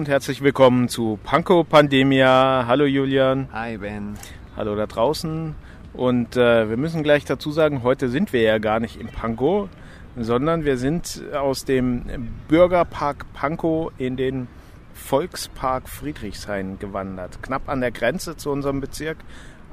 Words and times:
Und 0.00 0.08
herzlich 0.08 0.40
willkommen 0.40 0.88
zu 0.88 1.18
Panko 1.24 1.62
Pandemia. 1.62 2.64
Hallo 2.66 2.86
Julian. 2.86 3.48
Hi 3.52 3.76
Ben. 3.76 4.14
Hallo 4.56 4.74
da 4.74 4.86
draußen. 4.86 5.54
Und 5.92 6.38
äh, 6.38 6.70
wir 6.70 6.78
müssen 6.78 7.02
gleich 7.02 7.26
dazu 7.26 7.50
sagen, 7.50 7.82
heute 7.82 8.08
sind 8.08 8.32
wir 8.32 8.40
ja 8.40 8.56
gar 8.56 8.80
nicht 8.80 8.98
im 8.98 9.08
Pankow, 9.08 9.68
sondern 10.16 10.64
wir 10.64 10.78
sind 10.78 11.22
aus 11.34 11.66
dem 11.66 12.30
Bürgerpark 12.48 13.30
Pankow 13.34 13.92
in 13.98 14.16
den 14.16 14.48
Volkspark 14.94 15.86
Friedrichshain 15.86 16.78
gewandert. 16.78 17.42
Knapp 17.42 17.68
an 17.68 17.82
der 17.82 17.90
Grenze 17.90 18.38
zu 18.38 18.50
unserem 18.50 18.80
Bezirk, 18.80 19.18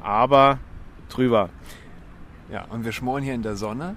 aber 0.04 0.59
drüber. 1.08 1.52
Ja, 2.52 2.66
und 2.66 2.84
wir 2.84 2.92
schmoren 2.92 3.23
hier 3.23 3.34
in 3.34 3.44
der 3.44 3.56
Sonne. 3.56 3.96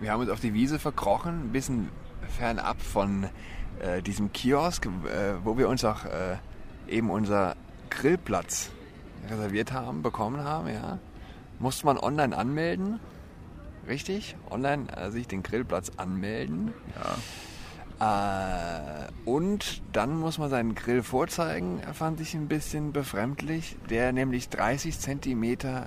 Wir 0.00 0.12
haben 0.12 0.20
uns 0.20 0.28
auf 0.28 0.40
die 0.40 0.52
Wiese 0.52 0.78
verkrochen, 0.78 1.46
ein 1.46 1.52
bisschen 1.52 1.88
fernab 2.28 2.82
von 2.82 3.30
äh, 3.80 4.02
diesem 4.02 4.32
Kiosk, 4.32 4.86
äh, 4.86 5.44
wo 5.44 5.58
wir 5.58 5.68
uns 5.68 5.84
auch 5.84 6.04
äh, 6.04 6.36
eben 6.88 7.10
unser 7.10 7.56
Grillplatz 7.90 8.70
reserviert 9.28 9.72
haben, 9.72 10.02
bekommen 10.02 10.42
haben, 10.42 10.68
ja. 10.68 10.98
Musste 11.58 11.86
man 11.86 11.98
online 11.98 12.36
anmelden. 12.36 13.00
Richtig? 13.88 14.36
Online 14.50 14.94
äh, 14.94 15.10
sich 15.10 15.26
den 15.26 15.42
Grillplatz 15.42 15.92
anmelden. 15.96 16.74
Ja. 16.96 17.16
Äh, 17.98 19.08
und 19.24 19.82
dann 19.92 20.18
muss 20.18 20.38
man 20.38 20.50
seinen 20.50 20.74
Grill 20.74 21.02
vorzeigen, 21.02 21.80
fand 21.94 22.20
ich 22.20 22.34
ein 22.34 22.48
bisschen 22.48 22.92
befremdlich, 22.92 23.76
der 23.88 24.12
nämlich 24.12 24.50
30 24.50 24.98
Zentimeter 24.98 25.86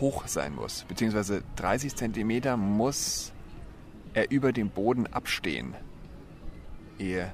hoch 0.00 0.28
sein 0.28 0.54
muss. 0.54 0.84
Beziehungsweise 0.84 1.42
30 1.56 1.96
Zentimeter 1.96 2.56
muss 2.56 3.32
er 4.14 4.30
über 4.30 4.52
dem 4.52 4.68
Boden 4.68 5.06
abstehen, 5.08 5.74
ehe 7.02 7.30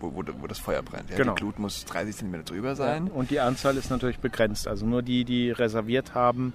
wo, 0.00 0.14
wo, 0.14 0.22
wo 0.40 0.46
das 0.46 0.58
Feuer 0.58 0.82
brennt. 0.82 1.10
Ja, 1.10 1.16
Genau. 1.18 1.34
Die 1.34 1.40
Glut 1.40 1.58
muss 1.58 1.84
30 1.84 2.16
Zentimeter 2.16 2.44
drüber 2.44 2.74
sein. 2.74 3.08
Und 3.08 3.30
die 3.30 3.40
Anzahl 3.40 3.76
ist 3.76 3.90
natürlich 3.90 4.18
begrenzt. 4.18 4.66
Also 4.66 4.86
nur 4.86 5.02
die, 5.02 5.24
die 5.24 5.50
reserviert 5.50 6.14
haben, 6.14 6.52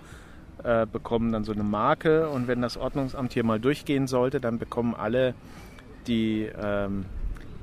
äh, 0.63 0.85
bekommen 0.91 1.31
dann 1.31 1.43
so 1.43 1.51
eine 1.51 1.63
Marke. 1.63 2.27
Und 2.29 2.47
wenn 2.47 2.61
das 2.63 2.75
Ordnungsamt 2.77 3.33
hier 3.33 3.43
mal 3.43 3.59
durchgehen 3.59 4.07
sollte, 4.07 4.39
dann 4.39 4.57
bekommen 4.57 4.95
alle, 4.95 5.35
die 6.07 6.49
ähm, 6.59 7.05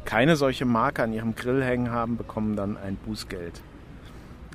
keine 0.04 0.36
solche 0.36 0.64
Marke 0.64 1.02
an 1.02 1.12
ihrem 1.12 1.34
Grill 1.34 1.64
hängen 1.64 1.90
haben, 1.90 2.16
bekommen 2.16 2.54
dann 2.54 2.76
ein 2.76 2.96
Bußgeld 2.96 3.60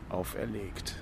auferlegt. 0.09 0.95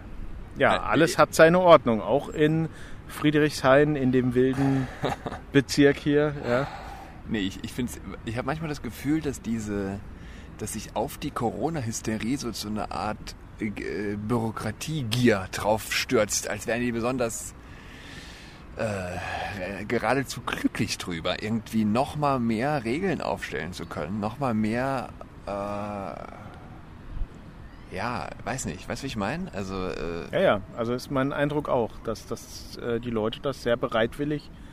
Ja, 0.57 0.75
Äh, 0.75 0.79
alles 0.79 1.17
hat 1.17 1.35
seine 1.35 1.59
Ordnung. 1.59 2.01
Auch 2.01 2.29
in 2.29 2.69
Friedrichshain, 3.07 3.95
in 3.95 4.11
dem 4.11 4.33
wilden 4.33 4.87
Bezirk 5.51 5.97
hier. 5.97 6.33
Ja. 6.47 6.67
Nee, 7.29 7.39
ich, 7.39 7.63
ich 7.63 7.73
finde 7.73 7.91
ich 8.25 8.37
habe 8.37 8.45
manchmal 8.45 8.69
das 8.69 8.81
Gefühl, 8.81 9.21
dass 9.21 9.41
diese, 9.41 9.99
dass 10.57 10.73
sich 10.73 10.95
auf 10.95 11.17
die 11.17 11.31
Corona-Hysterie 11.31 12.37
so, 12.37 12.51
so 12.51 12.67
eine 12.67 12.91
Art 12.91 13.35
äh, 13.59 14.15
Bürokratiegier 14.15 15.47
drauf 15.51 15.91
stürzt, 15.93 16.49
als 16.49 16.67
wären 16.67 16.81
die 16.81 16.91
besonders 16.91 17.55
äh, 18.77 19.85
geradezu 19.85 20.41
glücklich 20.41 20.97
drüber, 20.97 21.41
irgendwie 21.41 21.85
nochmal 21.85 22.39
mehr 22.39 22.83
Regeln 22.83 23.21
aufstellen 23.21 23.73
zu 23.73 23.85
können, 23.85 24.19
nochmal 24.19 24.53
mehr, 24.53 25.09
äh, 25.47 26.15
ja, 27.95 28.29
weiß 28.43 28.65
nicht, 28.65 28.87
weißt 28.87 29.01
du, 29.01 29.03
wie 29.03 29.07
ich 29.07 29.15
meine? 29.15 29.51
Also, 29.53 29.87
äh, 29.87 30.29
Ja, 30.31 30.39
ja, 30.41 30.61
also 30.77 30.93
ist 30.93 31.09
mein 31.09 31.31
Eindruck 31.33 31.69
auch, 31.69 31.91
dass, 32.03 32.27
dass 32.27 32.77
äh, 32.77 32.99
die 32.99 33.09
Leute 33.11 33.39
das 33.39 33.63
sehr 33.63 33.77
bereitwillig 33.77 34.51
äh, 34.51 34.64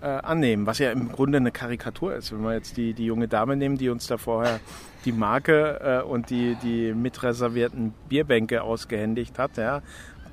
annehmen, 0.00 0.66
was 0.66 0.78
ja 0.78 0.92
im 0.92 1.10
Grunde 1.10 1.38
eine 1.38 1.50
Karikatur 1.50 2.14
ist. 2.14 2.32
Wenn 2.32 2.42
wir 2.42 2.54
jetzt 2.54 2.76
die, 2.76 2.92
die 2.92 3.06
junge 3.06 3.28
Dame 3.28 3.56
nehmen, 3.56 3.78
die 3.78 3.88
uns 3.88 4.06
da 4.06 4.18
vorher 4.18 4.60
die 5.06 5.12
Marke 5.12 6.02
äh, 6.02 6.06
und 6.06 6.30
die, 6.30 6.56
die 6.62 6.92
mitreservierten 6.92 7.94
Bierbänke 8.08 8.62
ausgehändigt 8.62 9.38
hat, 9.38 9.56
ja. 9.56 9.80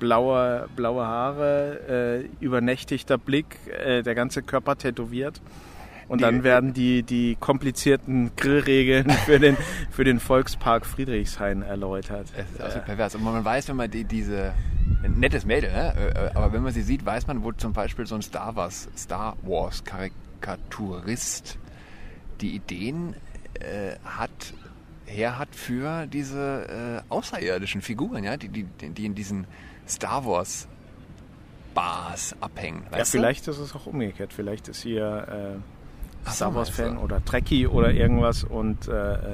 Blaue, 0.00 0.68
blaue 0.74 1.06
Haare, 1.06 2.26
äh, 2.40 2.44
übernächtigter 2.44 3.16
Blick, 3.16 3.58
äh, 3.68 4.02
der 4.02 4.14
ganze 4.14 4.42
Körper 4.42 4.76
tätowiert. 4.76 5.40
Und 6.08 6.20
dann 6.20 6.42
werden 6.42 6.74
die, 6.74 7.02
die 7.02 7.36
komplizierten 7.38 8.32
Grillregeln 8.36 9.08
für 9.24 9.38
den, 9.38 9.56
für 9.90 10.04
den 10.04 10.20
Volkspark 10.20 10.84
Friedrichshain 10.84 11.62
erläutert. 11.62 12.26
Es 12.36 12.50
ist 12.50 12.60
absolut 12.60 12.84
pervers. 12.86 13.14
Und 13.14 13.24
man 13.24 13.44
weiß, 13.44 13.68
wenn 13.68 13.76
man 13.76 13.90
die, 13.90 14.04
diese 14.04 14.52
ein 15.02 15.18
nettes 15.18 15.44
Mädel, 15.44 15.72
ne? 15.72 16.30
Äh, 16.32 16.36
aber 16.36 16.52
wenn 16.52 16.62
man 16.62 16.72
sie 16.72 16.82
sieht, 16.82 17.04
weiß 17.04 17.26
man, 17.26 17.42
wo 17.42 17.52
zum 17.52 17.72
Beispiel 17.72 18.06
so 18.06 18.14
ein 18.14 18.22
Star 18.22 18.56
Wars, 18.56 18.88
Star 18.96 19.36
Wars 19.42 19.84
Karikaturist 19.84 21.58
die 22.40 22.54
Ideen 22.54 23.14
äh, 23.60 23.96
hat, 24.04 24.54
her 25.06 25.38
hat 25.38 25.54
für 25.54 26.06
diese 26.06 27.02
äh, 27.08 27.12
außerirdischen 27.12 27.82
Figuren, 27.82 28.24
ja, 28.24 28.36
die, 28.36 28.48
die, 28.48 28.64
die 28.64 29.06
in 29.06 29.14
diesen 29.14 29.46
Star 29.86 30.24
Wars 30.24 30.68
Bars 31.74 32.34
abhängen. 32.40 32.84
Ja, 32.90 32.98
Weißt 32.98 33.12
du? 33.12 33.18
vielleicht 33.18 33.48
ist 33.48 33.58
es 33.58 33.74
auch 33.74 33.86
umgekehrt. 33.86 34.32
Vielleicht 34.32 34.68
ist 34.68 34.84
äh, 34.86 34.90
so, 34.90 35.62
Star 36.26 36.54
Wars-Fan 36.54 36.96
oder 36.98 37.24
Trekkie 37.24 37.66
oder 37.66 37.90
irgendwas 37.92 38.44
und 38.44 38.88
äh, 38.88 38.92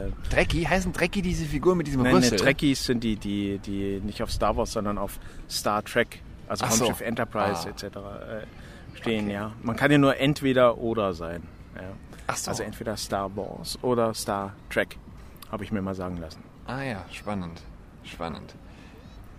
äh, 0.09 0.13
Drecki, 0.31 0.65
heißen 0.65 0.93
Drecki 0.93 1.23
diese 1.23 1.45
Figur 1.45 1.75
mit 1.77 1.87
diesem 1.87 2.03
nein, 2.03 2.17
Rüssel? 2.17 2.33
ne, 2.33 2.37
Trekkies 2.45 2.85
sind 2.85 3.05
die, 3.05 3.17
die, 3.17 3.59
die 3.59 4.01
nicht 4.05 4.23
auf 4.23 4.31
Star 4.33 4.57
Wars, 4.57 4.73
sondern 4.73 4.99
auf 4.99 5.19
Star 5.49 5.83
Trek, 5.85 6.23
also 6.49 6.65
Ach 6.67 6.71
so. 6.73 6.85
Raumschiff 6.85 7.07
Enterprise 7.07 7.67
Ah. 7.67 7.71
etc. 7.71 7.85
Äh, 7.85 8.99
stehen, 8.99 9.25
Okay. 9.27 9.35
ja. 9.35 9.53
Man 9.63 9.77
kann 9.77 9.91
ja 9.91 9.99
nur 9.99 10.17
entweder 10.19 10.79
oder 10.79 11.15
sein. 11.15 11.43
Ja. 11.77 11.83
Ach 12.27 12.37
so. 12.37 12.51
Also 12.51 12.63
entweder 12.65 12.97
Star 12.97 13.35
Wars 13.37 13.79
oder 13.83 14.13
Star 14.15 14.55
Trek, 14.69 14.97
habe 15.51 15.65
ich 15.65 15.73
mir 15.73 15.83
mal 15.83 15.95
sagen 15.95 16.17
lassen. 16.19 16.43
Ah 16.67 16.83
ja, 16.83 17.05
spannend. 17.13 17.63
Spannend. 18.05 18.55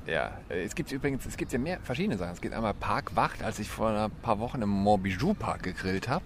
Ja, 0.07 0.31
es 0.50 0.73
gibt 0.73 0.91
übrigens, 0.91 1.25
es 1.28 1.38
gibt 1.38 1.53
ja 1.53 1.59
mehr 1.59 1.79
verschiedene 1.84 2.17
Sachen. 2.17 2.34
Es 2.34 2.41
gibt 2.41 2.56
einmal 2.56 2.73
Parkwacht, 2.73 3.44
als 3.44 3.59
ich 3.59 3.69
vor 3.69 3.90
ein 3.90 4.11
paar 4.23 4.40
Wochen 4.40 4.61
im 4.61 4.69
Montbijou 4.69 5.34
Park 5.35 5.61
gegrillt 5.63 6.07
habe. 6.09 6.25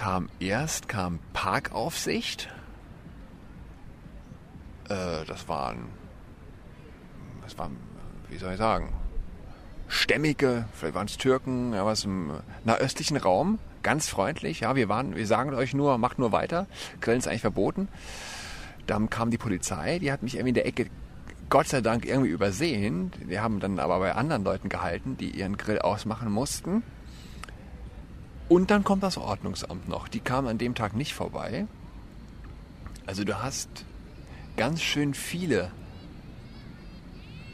Kam 0.00 0.30
erst, 0.40 0.88
kam 0.88 1.18
Parkaufsicht. 1.34 2.48
Äh, 4.88 5.26
das 5.26 5.46
waren, 5.46 5.88
das 7.42 7.58
waren, 7.58 7.76
wie 8.30 8.38
soll 8.38 8.52
ich 8.52 8.58
sagen, 8.58 8.94
stämmige, 9.88 10.64
vielleicht 10.72 10.94
waren 10.94 11.06
es 11.06 11.18
Türken, 11.18 11.74
ja, 11.74 11.84
was 11.84 12.06
im 12.06 12.32
nahöstlichen 12.64 13.18
Raum, 13.18 13.58
ganz 13.82 14.08
freundlich. 14.08 14.60
Ja, 14.60 14.74
wir 14.74 14.88
waren, 14.88 15.16
wir 15.16 15.26
sagen 15.26 15.52
euch 15.52 15.74
nur, 15.74 15.98
macht 15.98 16.18
nur 16.18 16.32
weiter. 16.32 16.66
Grillen 17.02 17.18
ist 17.18 17.28
eigentlich 17.28 17.42
verboten. 17.42 17.88
Dann 18.86 19.10
kam 19.10 19.30
die 19.30 19.36
Polizei, 19.36 19.98
die 19.98 20.10
hat 20.10 20.22
mich 20.22 20.36
irgendwie 20.36 20.48
in 20.48 20.54
der 20.54 20.66
Ecke 20.66 20.86
Gott 21.50 21.68
sei 21.68 21.82
Dank 21.82 22.06
irgendwie 22.06 22.30
übersehen. 22.30 23.12
Wir 23.26 23.42
haben 23.42 23.60
dann 23.60 23.78
aber 23.78 23.98
bei 23.98 24.14
anderen 24.14 24.44
Leuten 24.44 24.70
gehalten, 24.70 25.18
die 25.18 25.28
ihren 25.28 25.58
Grill 25.58 25.80
ausmachen 25.80 26.32
mussten. 26.32 26.84
Und 28.50 28.72
dann 28.72 28.82
kommt 28.82 29.04
das 29.04 29.16
Ordnungsamt 29.16 29.88
noch. 29.88 30.08
Die 30.08 30.18
kamen 30.18 30.48
an 30.48 30.58
dem 30.58 30.74
Tag 30.74 30.96
nicht 30.96 31.14
vorbei. 31.14 31.68
Also 33.06 33.22
du 33.22 33.40
hast 33.40 33.68
ganz 34.56 34.82
schön 34.82 35.14
viele 35.14 35.70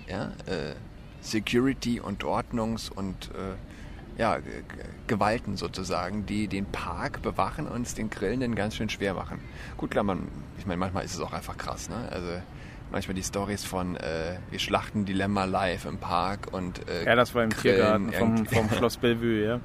ja, 0.09 0.29
äh, 0.47 0.75
Security 1.21 2.01
und 2.01 2.25
Ordnungs- 2.25 2.91
und 2.91 3.31
äh, 3.33 4.19
ja, 4.19 4.39
Gewalten 5.07 5.59
sozusagen, 5.59 6.25
die 6.25 6.49
den 6.49 6.65
Park 6.65 7.21
bewachen 7.21 7.69
und 7.69 7.83
es 7.87 7.95
den 7.95 8.09
Grillenden 8.09 8.55
ganz 8.55 8.75
schön 8.75 8.89
schwer 8.89 9.13
machen. 9.13 9.39
Gut, 9.77 9.91
klar, 9.91 10.03
man, 10.03 10.27
ich 10.57 10.65
meine, 10.65 10.79
manchmal 10.79 11.05
ist 11.05 11.15
es 11.15 11.21
auch 11.21 11.35
einfach 11.35 11.59
krass, 11.59 11.91
ne? 11.91 12.09
Also 12.11 12.41
manchmal 12.97 13.15
die 13.15 13.23
Stories 13.23 13.63
von 13.63 13.95
äh, 13.97 14.39
wir 14.49 14.59
schlachten 14.59 15.05
Dilemma 15.05 15.45
live 15.45 15.85
im 15.85 15.99
Park 15.99 16.49
und 16.53 16.89
äh, 16.89 17.05
Ja, 17.05 17.15
das 17.15 17.35
war 17.35 17.45
im 17.45 17.51
grillen 17.51 18.09
Tiergarten 18.09 18.13
vom, 18.15 18.47
vom 18.47 18.71
Schloss 18.71 18.97
Bellevue, 18.97 19.45
ja. 19.45 19.61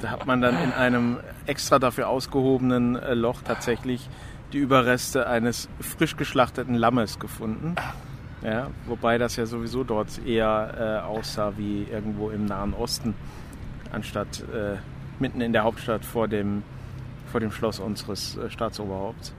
Da 0.00 0.10
hat 0.10 0.26
man 0.26 0.40
dann 0.40 0.62
in 0.62 0.72
einem 0.72 1.18
extra 1.46 1.80
dafür 1.80 2.06
ausgehobenen 2.06 2.94
äh, 2.94 3.14
Loch 3.14 3.42
tatsächlich 3.42 4.08
die 4.52 4.58
Überreste 4.58 5.26
eines 5.26 5.68
frisch 5.80 6.16
geschlachteten 6.16 6.76
Lammes 6.76 7.18
gefunden. 7.18 7.74
Ja, 8.44 8.70
wobei 8.86 9.18
das 9.18 9.34
ja 9.34 9.46
sowieso 9.46 9.82
dort 9.82 10.24
eher 10.24 11.02
äh, 11.02 11.04
aussah 11.04 11.54
wie 11.56 11.82
irgendwo 11.90 12.30
im 12.30 12.44
Nahen 12.46 12.74
Osten, 12.74 13.14
anstatt 13.90 14.44
äh, 14.54 14.76
mitten 15.18 15.40
in 15.40 15.52
der 15.52 15.64
Hauptstadt 15.64 16.04
vor 16.04 16.28
dem, 16.28 16.62
vor 17.26 17.40
dem 17.40 17.50
Schloss 17.50 17.80
unseres 17.80 18.36
äh, 18.36 18.48
Staatsoberhaupts. 18.50 19.34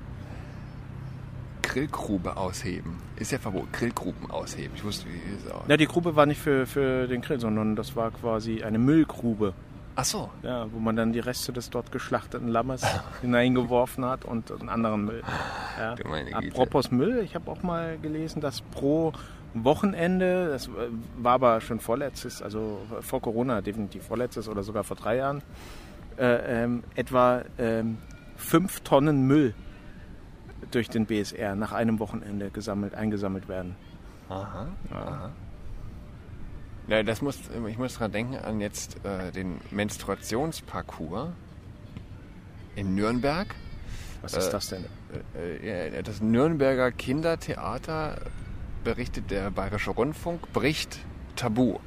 Grillgrube 1.73 2.37
ausheben. 2.37 2.97
Ist 3.15 3.31
ja 3.31 3.39
verboten. 3.39 3.69
Grillgruben 3.71 4.29
ausheben. 4.29 4.73
Ich 4.75 4.83
wusste, 4.83 5.07
wie 5.07 5.35
ist 5.35 5.51
auch. 5.51 5.67
Ja, 5.67 5.75
die 5.75 5.87
Grube 5.87 6.15
war 6.15 6.27
nicht 6.27 6.39
für, 6.39 6.67
für 6.67 7.07
den 7.07 7.21
Grill, 7.21 7.39
sondern 7.39 7.75
das 7.75 7.95
war 7.95 8.11
quasi 8.11 8.61
eine 8.63 8.77
Müllgrube. 8.77 9.53
Ach 9.95 10.05
so. 10.05 10.29
Ja, 10.43 10.71
wo 10.71 10.77
man 10.77 10.95
dann 10.95 11.13
die 11.13 11.19
Reste 11.19 11.51
des 11.51 11.71
dort 11.71 11.91
geschlachteten 11.91 12.47
Lammes 12.47 12.83
hineingeworfen 13.21 14.05
hat 14.05 14.23
und 14.23 14.51
einen 14.51 14.69
anderen 14.69 15.05
Müll. 15.05 15.23
Ja. 15.79 15.95
Du 15.95 16.07
meine 16.07 16.31
Güte. 16.31 16.47
Apropos 16.51 16.91
Müll, 16.91 17.21
ich 17.23 17.33
habe 17.33 17.49
auch 17.49 17.63
mal 17.63 17.97
gelesen, 17.97 18.39
dass 18.39 18.61
pro 18.61 19.13
Wochenende, 19.55 20.49
das 20.49 20.67
äh, 20.67 20.71
war 21.17 21.33
aber 21.33 21.59
schon 21.59 21.79
vorletztes, 21.79 22.43
also 22.43 22.81
vor 23.01 23.21
Corona 23.21 23.61
definitiv 23.61 24.03
vorletztes 24.03 24.47
oder 24.47 24.61
sogar 24.61 24.83
vor 24.83 24.97
drei 24.97 25.17
Jahren, 25.17 25.41
äh, 26.17 26.63
ähm, 26.63 26.83
etwa 26.93 27.41
ähm, 27.57 27.97
fünf 28.35 28.81
Tonnen 28.81 29.25
Müll 29.25 29.55
durch 30.75 30.89
den 30.89 31.05
BSR 31.05 31.55
nach 31.55 31.71
einem 31.71 31.99
Wochenende 31.99 32.49
gesammelt, 32.49 32.95
eingesammelt 32.95 33.47
werden. 33.47 33.75
Aha. 34.29 34.67
aha. 34.91 35.31
Ja, 36.87 37.03
das 37.03 37.21
muss, 37.21 37.39
ich 37.67 37.77
muss 37.77 37.93
daran 37.93 38.11
denken 38.11 38.35
an 38.35 38.59
jetzt 38.59 39.03
äh, 39.05 39.31
den 39.31 39.61
Menstruationsparcours 39.71 41.29
in 42.75 42.95
Nürnberg. 42.95 43.55
Was 44.21 44.33
ist 44.33 44.49
das 44.49 44.67
denn? 44.67 44.85
Äh, 45.35 45.97
äh, 45.97 46.03
das 46.03 46.21
Nürnberger 46.21 46.91
Kindertheater 46.91 48.17
berichtet 48.83 49.31
der 49.31 49.51
Bayerische 49.51 49.91
Rundfunk, 49.91 50.51
bricht 50.51 50.99
Tabu. 51.35 51.79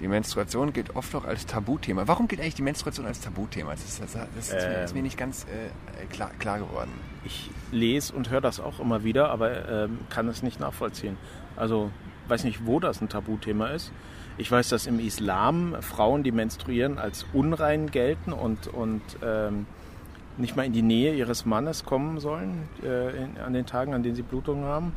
Die 0.00 0.08
Menstruation 0.08 0.72
gilt 0.72 0.94
oft 0.94 1.12
noch 1.12 1.24
als 1.24 1.46
Tabuthema. 1.46 2.06
Warum 2.06 2.28
gilt 2.28 2.40
eigentlich 2.40 2.54
die 2.54 2.62
Menstruation 2.62 3.06
als 3.06 3.20
Tabuthema? 3.20 3.72
Das 3.72 3.84
ist, 3.84 4.00
das, 4.02 4.12
das 4.12 4.48
ist, 4.48 4.52
ähm, 4.52 4.84
ist 4.84 4.94
mir 4.94 5.02
nicht 5.02 5.18
ganz 5.18 5.44
äh, 5.44 6.06
klar, 6.06 6.30
klar, 6.38 6.58
geworden. 6.58 6.92
Ich 7.24 7.50
lese 7.72 8.12
und 8.14 8.30
höre 8.30 8.40
das 8.40 8.60
auch 8.60 8.78
immer 8.78 9.02
wieder, 9.02 9.30
aber 9.30 9.68
ähm, 9.68 9.98
kann 10.08 10.28
es 10.28 10.42
nicht 10.42 10.60
nachvollziehen. 10.60 11.16
Also 11.56 11.90
weiß 12.28 12.44
nicht, 12.44 12.64
wo 12.66 12.78
das 12.78 13.00
ein 13.00 13.08
Tabuthema 13.08 13.68
ist. 13.68 13.92
Ich 14.36 14.50
weiß, 14.50 14.68
dass 14.68 14.86
im 14.86 15.00
Islam 15.00 15.74
Frauen, 15.80 16.22
die 16.22 16.30
menstruieren, 16.30 16.98
als 16.98 17.26
unrein 17.32 17.90
gelten 17.90 18.32
und, 18.32 18.68
und 18.68 19.02
ähm, 19.24 19.66
nicht 20.36 20.54
mal 20.56 20.64
in 20.64 20.72
die 20.72 20.82
Nähe 20.82 21.14
ihres 21.14 21.44
Mannes 21.44 21.84
kommen 21.84 22.20
sollen 22.20 22.68
äh, 22.84 23.24
in, 23.24 23.38
an 23.38 23.52
den 23.52 23.66
Tagen, 23.66 23.94
an 23.94 24.04
denen 24.04 24.14
sie 24.14 24.22
Blutungen 24.22 24.64
haben. 24.64 24.92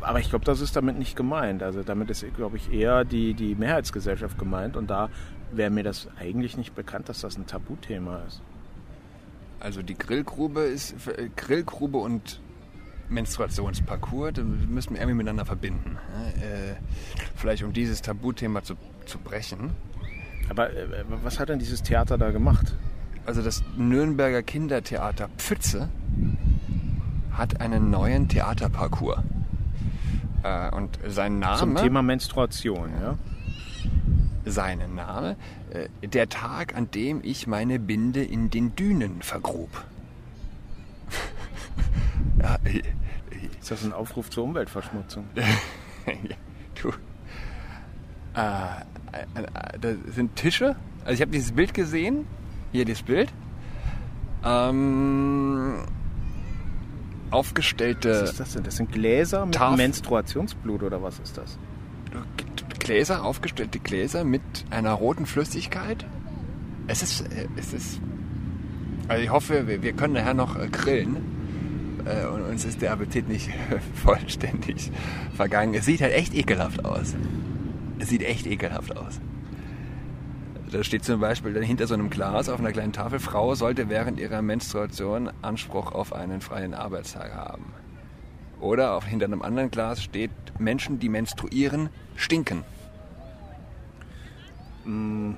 Aber 0.00 0.20
ich 0.20 0.30
glaube, 0.30 0.44
das 0.44 0.60
ist 0.60 0.76
damit 0.76 0.98
nicht 0.98 1.16
gemeint. 1.16 1.62
Also 1.62 1.82
damit 1.82 2.10
ist, 2.10 2.24
glaube 2.34 2.56
ich, 2.56 2.72
eher 2.72 3.04
die, 3.04 3.34
die 3.34 3.54
Mehrheitsgesellschaft 3.54 4.38
gemeint. 4.38 4.76
Und 4.76 4.88
da 4.88 5.10
wäre 5.52 5.70
mir 5.70 5.82
das 5.82 6.08
eigentlich 6.18 6.56
nicht 6.56 6.74
bekannt, 6.74 7.08
dass 7.08 7.20
das 7.20 7.36
ein 7.36 7.46
Tabuthema 7.46 8.22
ist. 8.26 8.42
Also 9.60 9.82
die 9.82 9.96
Grillgrube 9.96 10.62
ist 10.62 10.94
äh, 11.06 11.28
Grillgrube 11.36 11.98
und 11.98 12.40
Menstruationsparcours, 13.10 14.34
das 14.34 14.44
müssen 14.44 14.94
wir 14.94 15.00
irgendwie 15.00 15.16
miteinander 15.16 15.44
verbinden. 15.44 15.98
Äh, 16.36 16.76
vielleicht 17.34 17.62
um 17.62 17.72
dieses 17.72 18.00
Tabuthema 18.00 18.62
zu, 18.62 18.74
zu 19.04 19.18
brechen. 19.18 19.72
Aber 20.48 20.70
äh, 20.70 21.04
was 21.22 21.38
hat 21.38 21.50
denn 21.50 21.58
dieses 21.58 21.82
Theater 21.82 22.16
da 22.16 22.30
gemacht? 22.30 22.74
Also 23.26 23.42
das 23.42 23.62
Nürnberger 23.76 24.42
Kindertheater 24.42 25.28
Pfütze 25.36 25.90
hat 27.32 27.60
einen 27.60 27.90
neuen 27.90 28.28
Theaterparcours. 28.28 29.20
Äh, 30.42 30.74
und 30.74 30.98
sein 31.06 31.38
Name... 31.38 31.58
Zum 31.58 31.76
Thema 31.76 32.02
Menstruation, 32.02 32.90
ja? 33.00 33.18
Sein 34.44 34.94
Name, 34.94 35.36
äh, 35.70 35.88
der 36.06 36.28
Tag, 36.28 36.74
an 36.74 36.90
dem 36.90 37.20
ich 37.22 37.46
meine 37.46 37.78
Binde 37.78 38.22
in 38.22 38.50
den 38.50 38.74
Dünen 38.74 39.22
vergrub. 39.22 39.70
ja, 42.40 42.58
ist 43.60 43.70
das 43.70 43.84
ein 43.84 43.92
Aufruf 43.92 44.30
zur 44.30 44.44
Umweltverschmutzung? 44.44 45.24
du. 46.82 46.88
Äh, 48.34 48.80
äh, 49.12 49.42
äh, 49.42 49.78
da 49.78 49.94
sind 50.12 50.36
Tische. 50.36 50.76
Also 51.04 51.14
ich 51.14 51.20
habe 51.20 51.32
dieses 51.32 51.52
Bild 51.52 51.74
gesehen. 51.74 52.26
Hier 52.72 52.84
dieses 52.84 53.02
Bild. 53.02 53.32
Ähm, 54.44 55.84
aufgestellte. 57.30 58.22
Was 58.22 58.30
ist 58.30 58.40
das 58.40 58.52
denn? 58.52 58.62
Das 58.64 58.76
sind 58.76 58.92
Gläser 58.92 59.46
mit 59.46 59.54
Taf 59.54 59.76
Menstruationsblut 59.76 60.82
oder 60.82 61.02
was 61.02 61.18
ist 61.18 61.36
das? 61.36 61.58
Gläser, 62.78 63.24
aufgestellte 63.24 63.78
Gläser 63.78 64.24
mit 64.24 64.42
einer 64.70 64.92
roten 64.92 65.26
Flüssigkeit. 65.26 66.04
Es 66.86 67.02
ist, 67.02 67.24
es 67.56 67.72
ist. 67.72 68.00
Also 69.06 69.22
ich 69.22 69.30
hoffe, 69.30 69.68
wir, 69.68 69.82
wir 69.82 69.92
können 69.92 70.14
nachher 70.14 70.34
noch 70.34 70.56
grillen 70.70 71.16
äh, 72.04 72.26
und 72.26 72.42
uns 72.42 72.64
ist 72.64 72.82
der 72.82 72.92
Appetit 72.92 73.28
nicht 73.28 73.50
vollständig 73.94 74.90
vergangen. 75.36 75.74
Es 75.74 75.84
sieht 75.84 76.00
halt 76.00 76.14
echt 76.14 76.34
ekelhaft 76.34 76.84
aus. 76.84 77.14
Es 77.98 78.08
sieht 78.08 78.22
echt 78.22 78.46
ekelhaft 78.46 78.96
aus. 78.96 79.20
Da 80.70 80.84
steht 80.84 81.04
zum 81.04 81.20
Beispiel 81.20 81.52
dann 81.52 81.62
hinter 81.62 81.86
so 81.86 81.94
einem 81.94 82.10
Glas 82.10 82.48
auf 82.48 82.60
einer 82.60 82.72
kleinen 82.72 82.92
Tafel, 82.92 83.18
Frau 83.18 83.54
sollte 83.54 83.88
während 83.88 84.20
ihrer 84.20 84.40
Menstruation 84.42 85.30
Anspruch 85.42 85.92
auf 85.92 86.12
einen 86.12 86.40
freien 86.40 86.74
Arbeitstag 86.74 87.34
haben. 87.34 87.72
Oder 88.60 88.94
auf, 88.94 89.06
hinter 89.06 89.26
einem 89.26 89.42
anderen 89.42 89.70
Glas 89.70 90.02
steht, 90.02 90.30
Menschen, 90.58 90.98
die 90.98 91.08
menstruieren, 91.08 91.88
stinken. 92.16 92.64
Mm. 94.84 95.32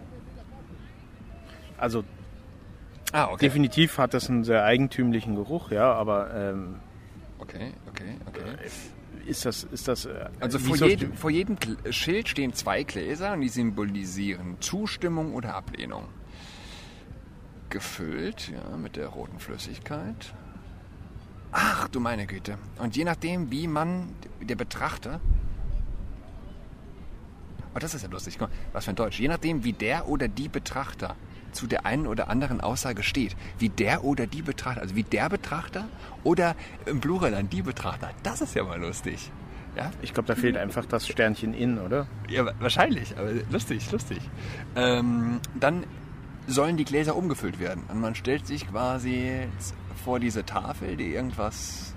Also 1.78 2.04
Ah, 3.12 3.28
okay. 3.30 3.46
Definitiv 3.46 3.98
hat 3.98 4.14
das 4.14 4.30
einen 4.30 4.42
sehr 4.42 4.64
eigentümlichen 4.64 5.36
Geruch, 5.36 5.70
ja, 5.70 5.92
aber. 5.92 6.34
Ähm, 6.34 6.76
okay, 7.38 7.74
okay, 7.88 8.16
okay. 8.26 8.42
Ist 9.26 9.44
das, 9.44 9.64
ist 9.64 9.88
das. 9.88 10.06
Äh, 10.06 10.28
also 10.40 10.58
vor, 10.58 10.76
jedem, 10.76 11.14
vor 11.14 11.30
jedem 11.30 11.56
Schild 11.90 12.28
stehen 12.28 12.52
zwei 12.54 12.82
Gläser 12.82 13.32
und 13.32 13.40
die 13.40 13.48
symbolisieren 13.48 14.56
Zustimmung 14.60 15.34
oder 15.34 15.54
Ablehnung. 15.54 16.08
Gefüllt, 17.70 18.50
ja, 18.50 18.76
mit 18.76 18.96
der 18.96 19.08
roten 19.08 19.38
Flüssigkeit. 19.38 20.34
Ach, 21.52 21.88
du 21.88 22.00
meine 22.00 22.26
Güte. 22.26 22.58
Und 22.78 22.96
je 22.96 23.04
nachdem, 23.04 23.50
wie 23.50 23.66
man, 23.66 24.14
der 24.40 24.56
Betrachter, 24.56 25.20
Oh, 27.74 27.78
das 27.78 27.94
ist 27.94 28.02
ja 28.02 28.08
lustig. 28.10 28.38
Was 28.72 28.84
für 28.84 28.90
ein 28.90 28.96
Deutsch. 28.96 29.18
Je 29.18 29.28
nachdem, 29.28 29.64
wie 29.64 29.72
der 29.72 30.08
oder 30.08 30.28
die 30.28 30.48
Betrachter 30.48 31.16
zu 31.52 31.66
der 31.66 31.86
einen 31.86 32.06
oder 32.06 32.28
anderen 32.28 32.60
Aussage 32.60 33.02
steht. 33.02 33.36
Wie 33.58 33.68
der 33.68 34.04
oder 34.04 34.26
die 34.26 34.42
Betrachter, 34.42 34.80
also 34.80 34.96
wie 34.96 35.04
der 35.04 35.28
Betrachter 35.28 35.84
oder 36.24 36.56
im 36.86 37.00
Plural 37.00 37.30
dann 37.30 37.48
die 37.48 37.62
Betrachter. 37.62 38.10
Das 38.22 38.40
ist 38.40 38.54
ja 38.54 38.64
mal 38.64 38.80
lustig. 38.80 39.30
Ja? 39.76 39.90
Ich 40.02 40.12
glaube, 40.12 40.26
da 40.26 40.34
fehlt 40.34 40.56
einfach 40.56 40.84
das 40.86 41.06
Sternchen 41.06 41.54
in, 41.54 41.78
oder? 41.78 42.06
Ja, 42.28 42.46
wahrscheinlich, 42.60 43.16
aber 43.16 43.30
lustig, 43.50 43.90
lustig. 43.90 44.20
Ähm, 44.76 45.40
dann 45.58 45.84
sollen 46.46 46.76
die 46.76 46.84
Gläser 46.84 47.16
umgefüllt 47.16 47.58
werden. 47.60 47.84
Und 47.88 48.00
man 48.00 48.14
stellt 48.14 48.46
sich 48.46 48.68
quasi 48.68 49.46
vor 50.04 50.18
diese 50.18 50.44
Tafel, 50.44 50.96
die 50.96 51.14
irgendwas. 51.14 51.94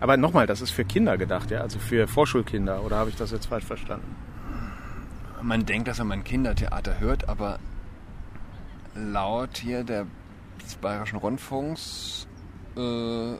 Aber 0.00 0.16
nochmal, 0.16 0.46
das 0.46 0.60
ist 0.60 0.70
für 0.70 0.84
Kinder 0.84 1.16
gedacht, 1.16 1.50
ja? 1.50 1.60
Also 1.60 1.78
für 1.78 2.06
Vorschulkinder, 2.06 2.84
oder 2.84 2.96
habe 2.96 3.10
ich 3.10 3.16
das 3.16 3.30
jetzt 3.30 3.46
falsch 3.46 3.64
verstanden? 3.64 4.16
Man 5.40 5.66
denkt, 5.66 5.88
dass 5.88 6.00
wenn 6.00 6.08
man 6.08 6.24
Kindertheater 6.24 6.98
hört, 6.98 7.28
aber 7.28 7.58
laut 8.94 9.58
hier 9.58 9.84
der, 9.84 10.06
des 10.64 10.76
Bayerischen 10.76 11.18
Rundfunks 11.18 12.26
äh, 12.76 13.36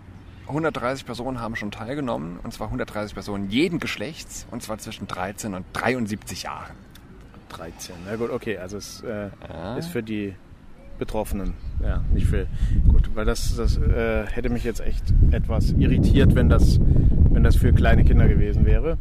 130 0.48 1.04
Personen 1.04 1.40
haben 1.40 1.56
schon 1.56 1.70
teilgenommen, 1.70 2.38
und 2.42 2.52
zwar 2.52 2.68
130 2.68 3.14
Personen 3.14 3.50
jeden 3.50 3.80
Geschlechts, 3.80 4.46
und 4.50 4.62
zwar 4.62 4.78
zwischen 4.78 5.06
13 5.06 5.54
und 5.54 5.66
73 5.74 6.44
Jahren. 6.44 6.74
13, 7.50 7.94
na 8.06 8.16
gut, 8.16 8.30
okay, 8.30 8.58
also 8.58 8.76
es 8.78 9.02
äh, 9.02 9.28
ja. 9.48 9.76
ist 9.76 9.88
für 9.88 10.02
die 10.02 10.34
Betroffenen, 10.98 11.54
ja, 11.82 12.02
nicht 12.12 12.26
für, 12.26 12.46
gut, 12.88 13.10
weil 13.14 13.24
das, 13.24 13.56
das 13.56 13.76
äh, 13.76 14.26
hätte 14.26 14.48
mich 14.48 14.64
jetzt 14.64 14.80
echt 14.80 15.04
etwas 15.30 15.70
irritiert, 15.72 16.34
wenn 16.34 16.48
das, 16.48 16.80
wenn 16.80 17.44
das 17.44 17.56
für 17.56 17.72
kleine 17.72 18.04
Kinder 18.04 18.26
gewesen 18.26 18.66
wäre. 18.66 18.98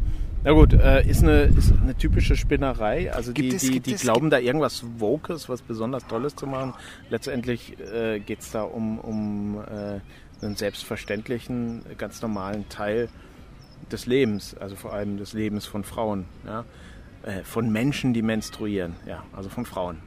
Na 0.48 0.54
gut, 0.54 0.72
äh, 0.72 1.06
ist, 1.06 1.24
eine, 1.24 1.42
ist 1.42 1.74
eine 1.74 1.94
typische 1.94 2.38
Spinnerei. 2.38 3.12
Also 3.12 3.34
die, 3.34 3.50
es, 3.50 3.64
die, 3.64 3.82
die 3.82 3.96
es, 3.96 4.04
glauben 4.04 4.30
da 4.30 4.40
irgendwas 4.40 4.82
Vokes, 4.98 5.50
was 5.50 5.62
besonders 5.62 6.08
Tolles 6.08 6.38
zu 6.38 6.48
machen. 6.48 6.74
Letztendlich 7.10 7.78
äh, 7.82 8.22
geht 8.22 8.40
es 8.40 8.52
da 8.52 8.62
um, 8.62 8.98
um 8.98 9.60
äh, 9.60 10.00
einen 10.42 10.56
selbstverständlichen, 10.56 11.84
ganz 11.98 12.22
normalen 12.22 12.70
Teil 12.70 13.10
des 13.92 14.06
Lebens, 14.06 14.56
also 14.56 14.78
vor 14.78 14.94
allem 14.94 15.18
des 15.18 15.34
Lebens 15.34 15.66
von 15.66 15.84
Frauen, 15.84 16.24
ja? 16.46 16.64
Äh, 17.24 17.44
von 17.44 17.70
Menschen, 17.70 18.14
die 18.14 18.22
menstruieren, 18.22 18.96
ja, 19.06 19.26
also 19.34 19.50
von 19.50 19.66
Frauen. 19.66 19.98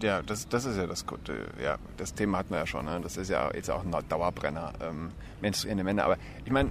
Ja, 0.00 0.22
das, 0.22 0.48
das 0.48 0.64
ist 0.64 0.76
ja 0.76 0.86
das 0.86 1.08
Gute. 1.08 1.34
Ja, 1.60 1.78
das 1.96 2.14
Thema 2.14 2.38
hatten 2.38 2.50
wir 2.50 2.58
ja 2.58 2.68
schon. 2.68 2.84
Ne? 2.84 3.00
Das 3.02 3.16
ist 3.16 3.30
ja 3.30 3.50
jetzt 3.52 3.68
auch 3.68 3.84
ein 3.84 3.90
Dauerbrenner, 4.08 4.74
ähm, 4.80 5.10
menstruierende 5.40 5.82
Männer. 5.82 6.04
Aber 6.04 6.18
ich 6.44 6.52
meine, 6.52 6.70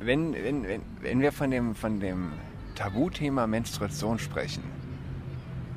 wenn, 0.00 0.32
wenn, 0.32 0.66
wenn, 0.66 0.82
wenn 1.00 1.20
wir 1.20 1.32
von 1.32 1.50
dem, 1.50 1.74
von 1.74 2.00
dem 2.00 2.32
Tabuthema 2.74 3.46
Menstruation 3.46 4.18
sprechen, 4.18 4.62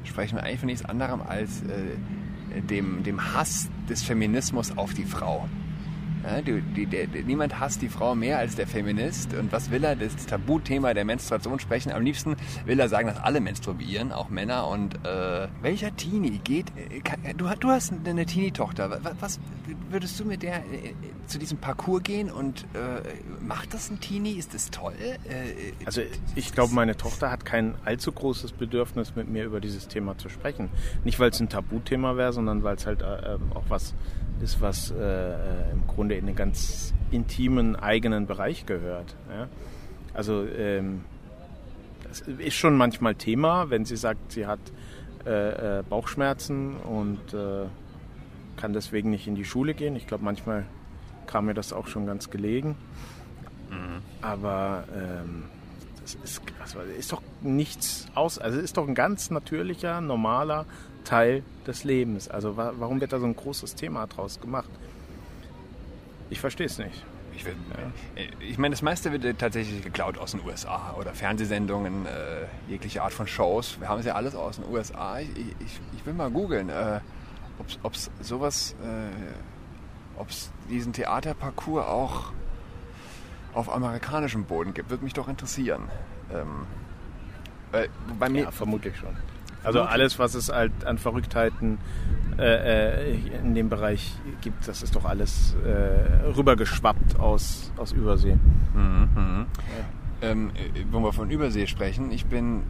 sprechen 0.03 0.37
wir 0.37 0.43
eigentlich 0.43 0.59
von 0.59 0.67
nichts 0.67 0.85
anderem 0.85 1.21
als 1.21 1.61
äh, 1.63 2.61
dem, 2.61 3.03
dem 3.03 3.33
Hass 3.33 3.69
des 3.89 4.03
Feminismus 4.03 4.77
auf 4.77 4.93
die 4.93 5.05
Frau. 5.05 5.47
Ja, 6.23 6.41
die, 6.41 6.61
die, 6.61 6.85
der, 6.85 7.07
niemand 7.25 7.59
hasst 7.59 7.81
die 7.81 7.89
Frau 7.89 8.15
mehr 8.15 8.37
als 8.37 8.55
der 8.55 8.65
Feminist. 8.65 9.33
Und 9.33 9.51
was 9.51 9.71
will 9.71 9.83
er? 9.83 9.97
Das 9.97 10.25
Tabuthema 10.25 10.93
der 10.93 11.03
Menstruation 11.03 11.59
sprechen. 11.59 11.91
Am 11.91 12.01
liebsten 12.01 12.37
will 12.65 12.79
er 12.79 12.87
sagen, 12.87 13.09
dass 13.09 13.19
alle 13.19 13.41
menstruieren, 13.41 14.13
auch 14.13 14.29
Männer. 14.29 14.67
Und 14.67 14.95
äh, 15.05 15.49
welcher 15.61 15.93
Teenie 15.97 16.39
geht? 16.41 16.71
Äh, 16.77 17.01
kann, 17.01 17.19
du, 17.35 17.49
du 17.59 17.67
hast 17.67 17.91
eine 17.91 18.25
Teenie-Tochter. 18.25 18.99
Was, 19.03 19.15
was, 19.19 19.39
würdest 19.93 20.19
du 20.19 20.25
mit 20.25 20.43
der 20.43 20.57
äh, 20.57 20.93
zu 21.27 21.39
diesem 21.39 21.57
Parcours 21.59 22.03
gehen? 22.03 22.29
Und 22.29 22.65
äh, 22.73 23.01
macht 23.39 23.73
das 23.73 23.89
ein 23.89 23.99
Teenie? 23.99 24.33
Ist 24.33 24.53
das 24.53 24.69
toll? 24.69 24.93
Äh, 24.99 25.73
also 25.85 26.01
ich 26.35 26.51
glaube, 26.51 26.73
meine 26.73 26.97
Tochter 26.97 27.31
hat 27.31 27.45
kein 27.45 27.75
allzu 27.85 28.11
großes 28.11 28.51
Bedürfnis, 28.51 29.15
mit 29.15 29.29
mir 29.29 29.45
über 29.45 29.61
dieses 29.61 29.87
Thema 29.87 30.17
zu 30.17 30.27
sprechen. 30.29 30.69
Nicht, 31.03 31.19
weil 31.19 31.29
es 31.29 31.39
ein 31.39 31.49
Tabuthema 31.49 32.17
wäre, 32.17 32.33
sondern 32.33 32.63
weil 32.63 32.75
es 32.75 32.85
halt 32.85 33.01
äh, 33.01 33.37
auch 33.53 33.65
was 33.69 33.93
ist, 34.41 34.59
was 34.59 34.89
im 34.91 35.87
Grunde 35.87 36.15
in 36.15 36.25
den 36.25 36.35
ganz 36.35 36.93
intimen 37.11 37.77
eigenen 37.77 38.27
Bereich 38.27 38.65
gehört. 38.65 39.15
Ja? 39.29 39.47
Also 40.13 40.45
ähm, 40.45 41.05
das 42.03 42.21
ist 42.21 42.55
schon 42.55 42.75
manchmal 42.75 43.15
Thema, 43.15 43.69
wenn 43.69 43.85
sie 43.85 43.95
sagt, 43.95 44.33
sie 44.33 44.45
hat 44.45 44.59
äh, 45.25 45.79
äh, 45.79 45.83
Bauchschmerzen 45.89 46.75
und 46.75 47.33
äh, 47.33 47.65
kann 48.63 48.71
deswegen 48.71 49.09
nicht 49.09 49.27
in 49.27 49.35
die 49.35 49.43
Schule 49.43 49.73
gehen. 49.73 49.97
Ich 49.97 50.07
glaube, 50.07 50.23
manchmal 50.23 50.63
kam 51.27 51.47
mir 51.47 51.53
das 51.53 51.73
auch 51.73 51.87
schon 51.87 52.05
ganz 52.05 52.29
gelegen. 52.29 52.77
Mhm. 53.69 54.01
Aber 54.21 54.85
ähm, 54.95 55.43
das 56.01 56.15
ist, 56.23 56.41
also 56.61 56.79
ist 56.79 57.11
doch 57.11 57.21
nichts 57.41 58.07
aus, 58.15 58.39
also 58.39 58.57
ist 58.61 58.77
doch 58.77 58.87
ein 58.87 58.95
ganz 58.95 59.31
natürlicher, 59.31 59.99
normaler 59.99 60.65
Teil 61.03 61.43
des 61.67 61.83
Lebens. 61.83 62.29
Also 62.29 62.55
wa 62.55 62.71
warum 62.77 63.01
wird 63.01 63.11
da 63.11 63.19
so 63.19 63.25
ein 63.25 63.35
großes 63.35 63.75
Thema 63.75 64.07
draus 64.07 64.39
gemacht? 64.39 64.69
Ich 66.29 66.39
verstehe 66.39 66.67
es 66.67 66.77
nicht. 66.77 67.03
Ich, 67.35 67.43
will, 67.43 67.55
ja. 68.15 68.23
ich 68.39 68.57
meine, 68.57 68.71
das 68.71 68.81
meiste 68.81 69.11
wird 69.11 69.39
tatsächlich 69.39 69.83
geklaut 69.83 70.17
aus 70.17 70.31
den 70.31 70.39
USA 70.45 70.95
oder 70.97 71.13
Fernsehsendungen, 71.13 72.05
äh, 72.05 72.45
jegliche 72.69 73.03
Art 73.03 73.11
von 73.11 73.27
Shows. 73.27 73.81
Wir 73.81 73.89
haben 73.89 73.99
es 73.99 74.05
ja 74.05 74.15
alles 74.15 74.35
aus 74.35 74.55
den 74.55 74.71
USA. 74.71 75.19
Ich, 75.19 75.27
ich, 75.35 75.81
ich 75.97 76.05
will 76.05 76.13
mal 76.13 76.31
googeln, 76.31 76.69
äh, 76.69 77.01
ob 77.83 77.93
es 77.93 78.11
sowas, 78.21 78.75
äh, 78.83 80.19
ob 80.19 80.29
es 80.29 80.51
diesen 80.69 80.93
Theaterparcours 80.93 81.85
auch 81.85 82.31
auf 83.53 83.73
amerikanischem 83.73 84.45
Boden 84.45 84.73
gibt. 84.73 84.89
Würde 84.89 85.03
mich 85.03 85.13
doch 85.13 85.27
interessieren. 85.27 85.89
Ähm, 86.31 86.65
bei 88.19 88.29
mir, 88.29 88.43
ja, 88.43 88.51
vermutlich 88.51 88.95
schon. 88.97 89.15
Also 89.63 89.81
alles, 89.81 90.19
was 90.19 90.35
es 90.35 90.49
halt 90.49 90.85
an 90.85 90.97
Verrücktheiten 90.97 91.77
äh, 92.37 93.13
äh, 93.13 93.17
in 93.41 93.55
dem 93.55 93.69
Bereich 93.69 94.13
gibt, 94.41 94.67
das 94.67 94.83
ist 94.83 94.95
doch 94.95 95.05
alles 95.05 95.55
äh, 95.65 96.27
rübergeschwappt 96.35 97.19
aus, 97.19 97.71
aus 97.77 97.91
Übersee. 97.93 98.35
Mhm, 98.73 99.09
mh. 99.15 99.45
ja. 100.21 100.29
ähm, 100.29 100.51
äh, 100.55 100.83
wenn 100.91 101.01
wir 101.01 101.13
von 101.13 101.31
Übersee 101.31 101.67
sprechen, 101.67 102.11
ich 102.11 102.25
bin 102.25 102.63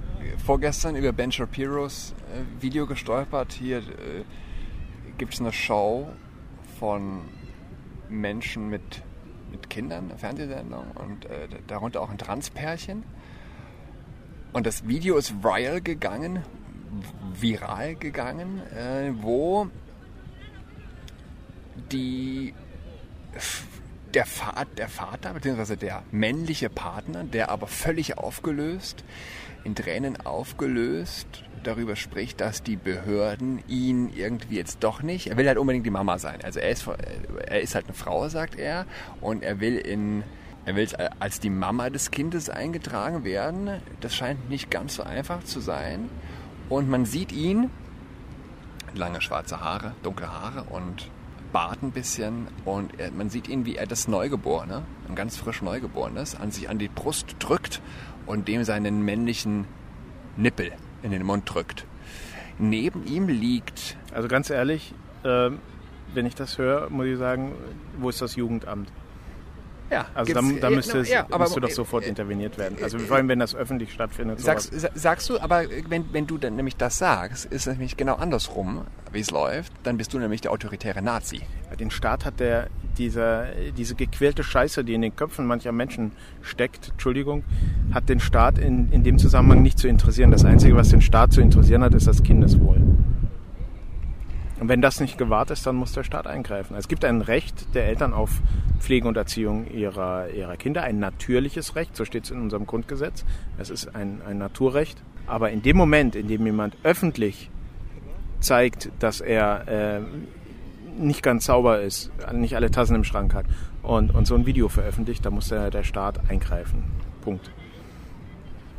vorgestern 0.46 0.96
über 0.96 1.12
Ben 1.12 1.32
Shapiros 1.32 2.14
äh, 2.32 2.62
Video 2.62 2.86
gestolpert. 2.86 3.54
Hier 3.54 3.80
äh, 3.80 3.82
gibt 5.18 5.34
es 5.34 5.40
eine 5.40 5.54
Show 5.54 6.08
von 6.80 7.22
Menschen 8.10 8.70
mit, 8.70 9.04
mit 9.52 9.70
Kindern, 9.70 10.10
eine 10.10 10.18
Fernsehsendung 10.18 10.86
und 10.96 11.28
darunter 11.68 12.02
auch 12.02 12.10
ein 12.10 12.18
Transpärchen. 12.18 13.04
Und 14.52 14.66
das 14.68 14.88
Video 14.88 15.18
ist 15.18 15.44
viral 15.44 15.82
gegangen 15.82 16.44
viral 17.40 17.96
gegangen, 17.96 18.62
äh, 18.72 19.12
wo 19.22 19.68
die 21.92 22.54
der, 24.14 24.26
Vater, 24.26 24.66
der 24.78 24.90
Vater 24.90 25.34
bzw. 25.34 25.76
der 25.76 26.04
männliche 26.12 26.70
Partner, 26.70 27.24
der 27.24 27.50
aber 27.50 27.68
völlig 27.68 28.18
aufgelöst, 28.18 29.04
in 29.64 29.76
Tränen 29.76 30.26
aufgelöst, 30.26 31.44
darüber 31.64 31.96
spricht, 31.96 32.42
dass 32.42 32.64
die 32.64 32.76
Behörden 32.76 33.64
ihn 33.68 34.12
irgendwie 34.14 34.58
jetzt 34.58 34.84
doch 34.84 35.02
nicht, 35.02 35.28
er 35.28 35.38
will 35.38 35.48
halt 35.48 35.58
unbedingt 35.58 35.86
die 35.86 35.92
Mama 35.92 36.20
sein. 36.20 36.40
Also 36.44 36.60
er 36.60 36.70
ist, 36.70 36.88
er 37.48 37.62
ist 37.62 37.76
halt 37.76 37.86
eine 37.86 37.94
Frau, 37.94 38.28
sagt 38.28 38.60
er, 38.60 38.86
und 39.22 39.44
er 39.44 39.60
will 39.60 39.78
in 39.78 40.24
er 40.66 40.78
will 40.78 40.88
als 41.20 41.42
die 41.42 41.50
Mama 41.50 41.90
des 41.90 42.10
Kindes 42.10 42.50
eingetragen 42.50 43.26
werden. 43.26 43.82
Das 44.00 44.16
scheint 44.16 44.50
nicht 44.50 44.72
ganz 44.72 44.96
so 44.96 45.04
einfach 45.04 45.44
zu 45.44 45.60
sein. 45.60 46.10
Und 46.70 46.90
man 46.90 47.06
sieht 47.06 47.34
ihn, 47.34 47.70
lange 48.94 49.20
schwarze 49.20 49.60
Haare, 49.60 49.94
dunkle 50.04 50.32
Haare 50.32 50.64
und 50.64 51.10
Bart 51.54 51.82
ein 51.82 51.92
bisschen. 51.92 52.48
Und 52.66 53.00
er, 53.00 53.12
man 53.12 53.30
sieht 53.30 53.48
ihn, 53.48 53.66
wie 53.66 53.78
er 53.78 53.88
das 53.88 54.10
Neugeborene, 54.10 54.84
ein 55.08 55.16
ganz 55.16 55.38
frisch 55.38 55.62
Neugeborenes, 55.62 56.36
an 56.36 56.52
sich 56.52 56.68
an 56.68 56.80
die 56.80 56.90
Brust 56.90 57.38
drückt 57.40 57.82
und 58.26 58.50
dem 58.50 58.66
seinen 58.66 59.06
männlichen 59.06 59.66
Nippel 60.36 60.74
in 61.04 61.12
den 61.12 61.24
Mund 61.24 61.44
drückt. 61.46 61.86
Neben 62.60 63.06
ihm 63.06 63.30
liegt. 63.30 63.98
Also 64.14 64.28
ganz 64.28 64.50
ehrlich, 64.50 64.94
äh, 65.24 65.52
wenn 66.14 66.26
ich 66.26 66.36
das 66.36 66.58
höre, 66.58 66.90
muss 66.90 67.06
ich 67.06 67.18
sagen, 67.18 67.54
wo 68.00 68.10
ist 68.10 68.22
das 68.22 68.36
Jugendamt? 68.36 68.92
Ja, 69.90 70.08
also 70.16 70.34
da, 70.34 70.42
da 70.42 70.70
müsste, 70.72 71.00
es, 71.00 71.10
ja, 71.10 71.28
müsste 71.38 71.62
doch 71.62 71.70
sofort 71.70 72.06
äh, 72.06 72.10
interveniert 72.10 72.58
werden. 72.58 72.78
Also 72.82 72.98
vor 72.98 73.18
allem, 73.18 73.28
wenn 73.28 73.40
das 73.40 73.54
öffentlich 73.54 73.94
stattfindet. 73.94 74.40
Sagst, 74.40 74.74
sagst 74.96 75.30
du, 75.30 75.40
aber 75.40 75.66
wenn, 75.88 76.12
wenn 76.14 76.26
du 76.26 76.40
dann 76.40 76.56
nämlich 76.56 76.78
das 76.78 76.98
sagst, 76.98 77.46
ist 77.46 77.68
es 77.68 77.74
nämlich 77.74 77.96
genau 77.96 78.16
andersrum, 78.16 78.86
wie 79.14 79.20
es 79.20 79.32
läuft. 79.32 79.72
Dann 79.84 79.98
bist 79.98 80.14
du 80.14 80.20
nämlich 80.20 80.42
der 80.42 80.52
autoritäre 80.52 81.02
Nazi. 81.02 81.42
Den 81.80 81.92
Staat 81.92 82.26
hat 82.26 82.40
der, 82.40 82.68
dieser, 82.98 83.48
diese 83.78 83.96
gequälte 83.96 84.44
Scheiße, 84.44 84.84
die 84.84 84.94
in 84.94 85.02
den 85.02 85.16
Köpfen 85.16 85.46
mancher 85.46 85.72
Menschen 85.72 86.12
steckt, 86.42 86.90
Entschuldigung, 86.90 87.44
hat 87.94 88.10
den 88.10 88.20
Staat 88.20 88.58
in, 88.58 88.92
in 88.92 89.04
dem 89.04 89.18
Zusammenhang 89.18 89.62
nicht 89.62 89.80
zu 89.80 89.88
interessieren. 89.88 90.32
Das 90.32 90.46
Einzige, 90.46 90.76
was 90.76 90.90
den 90.90 91.02
Staat 91.02 91.34
zu 91.34 91.42
interessieren 91.42 91.84
hat, 91.84 91.94
ist 91.94 92.08
das 92.08 92.24
Kindeswohl. 92.24 92.82
Und 94.60 94.70
wenn 94.70 94.82
das 94.82 95.02
nicht 95.02 95.18
gewahrt 95.18 95.52
ist, 95.52 95.68
dann 95.68 95.76
muss 95.76 95.92
der 95.92 96.04
Staat 96.04 96.26
eingreifen. 96.26 96.78
Es 96.78 96.88
gibt 96.88 97.04
ein 97.04 97.22
Recht 97.22 97.76
der 97.76 97.88
Eltern 97.88 98.14
auf 98.14 98.42
Pflege 98.80 99.08
und 99.08 99.18
Erziehung 99.18 99.70
ihrer, 99.70 100.30
ihrer 100.30 100.56
Kinder, 100.56 100.84
ein 100.84 101.00
natürliches 101.00 101.76
Recht, 101.76 101.98
so 101.98 102.06
steht 102.06 102.26
es 102.26 102.32
in 102.32 102.40
unserem 102.40 102.66
Grundgesetz. 102.66 103.26
Es 103.58 103.70
ist 103.70 103.94
ein, 103.94 104.22
ein 104.26 104.38
Naturrecht. 104.38 105.02
Aber 105.28 105.52
in 105.52 105.62
dem 105.62 105.76
Moment, 105.76 106.16
in 106.16 106.28
dem 106.28 106.46
jemand 106.46 106.78
öffentlich 106.84 107.50
zeigt, 108.44 108.90
dass 109.00 109.22
er 109.22 109.68
äh, 109.68 110.02
nicht 110.98 111.24
ganz 111.24 111.46
sauber 111.46 111.82
ist, 111.82 112.12
nicht 112.32 112.56
alle 112.56 112.70
Tassen 112.72 112.96
im 112.96 113.04
Schrank 113.04 113.34
hat 113.34 113.46
und, 113.82 114.14
und 114.14 114.28
so 114.28 114.36
ein 114.36 114.46
Video 114.46 114.70
veröffentlicht, 114.70 115.26
da 115.26 115.32
muss 115.32 115.50
der, 115.50 115.72
der 115.72 115.84
Staat 115.84 116.30
eingreifen. 116.30 116.84
Punkt. 117.22 117.52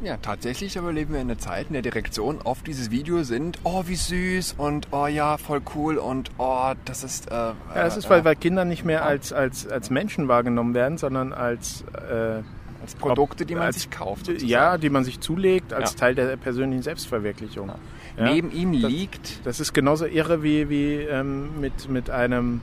Ja, 0.02 0.18
tatsächlich 0.18 0.76
aber 0.78 0.92
leben 0.92 1.14
wir 1.14 1.20
in 1.20 1.30
einer 1.30 1.38
Zeit, 1.38 1.68
in 1.68 1.72
der 1.72 1.82
Direktionen 1.82 2.42
auf 2.42 2.62
dieses 2.62 2.90
Video 2.90 3.22
sind, 3.22 3.58
oh, 3.64 3.84
wie 3.86 3.94
süß 3.94 4.56
und 4.58 4.88
oh 4.90 5.06
ja, 5.06 5.38
voll 5.38 5.62
cool 5.74 5.96
und 5.96 6.30
oh, 6.36 6.72
das 6.84 7.04
ist... 7.04 7.30
Äh, 7.30 7.34
ja, 7.34 7.54
das 7.74 7.96
ist, 7.96 8.10
weil, 8.10 8.20
äh, 8.20 8.24
weil 8.24 8.36
Kinder 8.36 8.64
nicht 8.64 8.84
mehr 8.84 9.04
als, 9.04 9.32
als, 9.32 9.66
als 9.66 9.88
Menschen 9.90 10.28
wahrgenommen 10.28 10.74
werden, 10.74 10.98
sondern 10.98 11.32
als... 11.32 11.84
Äh, 11.92 12.42
als 12.82 12.96
Produkte, 12.96 13.46
die 13.46 13.54
man 13.54 13.64
als, 13.64 13.76
sich 13.76 13.90
kauft. 13.90 14.26
Sozusagen. 14.26 14.50
Ja, 14.50 14.76
die 14.76 14.90
man 14.90 15.04
sich 15.04 15.18
zulegt, 15.20 15.72
als 15.72 15.92
ja. 15.92 15.98
Teil 16.00 16.14
der 16.14 16.36
persönlichen 16.36 16.82
Selbstverwirklichung. 16.82 17.68
Ja. 17.68 17.76
Ja, 18.16 18.32
Neben 18.32 18.50
ihm 18.52 18.80
das, 18.80 18.90
liegt... 18.90 19.46
Das 19.46 19.60
ist 19.60 19.72
genauso 19.72 20.06
irre 20.06 20.42
wie, 20.42 20.68
wie 20.68 20.94
ähm, 20.94 21.60
mit, 21.60 21.88
mit 21.88 22.10
einem... 22.10 22.60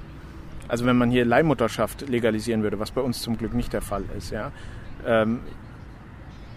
Also 0.67 0.85
wenn 0.85 0.97
man 0.97 1.11
hier 1.11 1.25
Leihmutterschaft 1.25 2.07
legalisieren 2.07 2.63
würde, 2.63 2.79
was 2.79 2.91
bei 2.91 3.01
uns 3.01 3.21
zum 3.21 3.37
Glück 3.37 3.53
nicht 3.53 3.73
der 3.73 3.81
Fall 3.81 4.03
ist, 4.17 4.31
ja. 4.31 4.51
Ähm, 5.05 5.41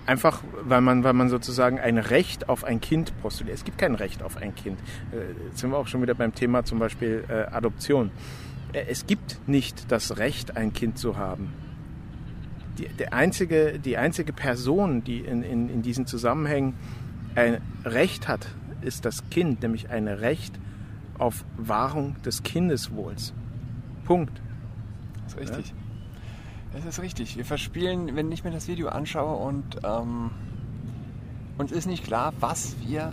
Einfach, 0.07 0.43
weil 0.63 0.83
man, 0.83 1.03
weil 1.03 1.15
man 1.15 1.31
sozusagen 1.31 1.81
ein 1.81 1.97
Recht 1.97 2.51
auf 2.51 2.65
ein 2.65 2.81
Kind 2.81 3.19
postuliert. 3.23 3.57
Es 3.57 3.65
gibt 3.65 3.79
kein 3.79 3.95
Recht 3.95 4.23
auf 4.23 4.37
ein 4.37 4.55
Kind. 4.55 4.79
Äh, 5.13 5.47
jetzt 5.49 5.61
sind 5.61 5.71
wir 5.71 5.79
auch 5.79 5.87
schon 5.87 6.03
wieder 6.03 6.15
beim 6.15 6.35
Thema 6.35 6.65
zum 6.65 6.79
Beispiel 6.79 7.25
äh, 7.29 7.55
Adoption. 7.55 8.11
Äh, 8.75 8.85
es 8.91 9.07
gibt 9.07 9.39
nicht 9.47 9.91
das 9.91 10.19
Recht, 10.19 10.59
ein 10.59 10.75
Kind 10.75 10.99
zu 10.99 11.17
haben. 11.17 11.55
Die, 12.77 12.87
der 12.89 13.15
einzige, 13.15 13.79
die 13.79 13.97
einzige 13.97 14.35
Person, 14.35 15.03
die 15.05 15.21
in, 15.21 15.43
in, 15.43 15.71
in 15.71 15.81
diesen 15.81 16.07
Zusammenhängen 16.07 16.75
ein 17.35 17.63
Recht 17.87 18.29
hat, 18.29 18.47
ist 18.85 19.05
das 19.05 19.29
Kind, 19.31 19.63
nämlich 19.63 19.91
ein 19.91 20.07
Recht 20.07 20.55
auf 21.19 21.45
Wahrung 21.57 22.21
des 22.23 22.43
Kindeswohls. 22.43 23.33
Punkt. 24.05 24.41
Das 25.25 25.35
ist 25.35 25.41
richtig. 25.41 25.69
Ja? 25.69 25.75
Das 26.75 26.85
ist 26.85 27.01
richtig. 27.01 27.37
Wir 27.37 27.45
verspielen, 27.45 28.15
wenn 28.17 28.31
ich 28.33 28.45
mir 28.45 28.51
das 28.51 28.69
Video 28.69 28.89
anschaue 28.89 29.37
und 29.37 29.79
ähm, 29.85 30.31
uns 31.57 31.73
ist 31.73 31.87
nicht 31.87 32.05
klar, 32.05 32.33
was 32.41 32.77
wir 32.85 33.13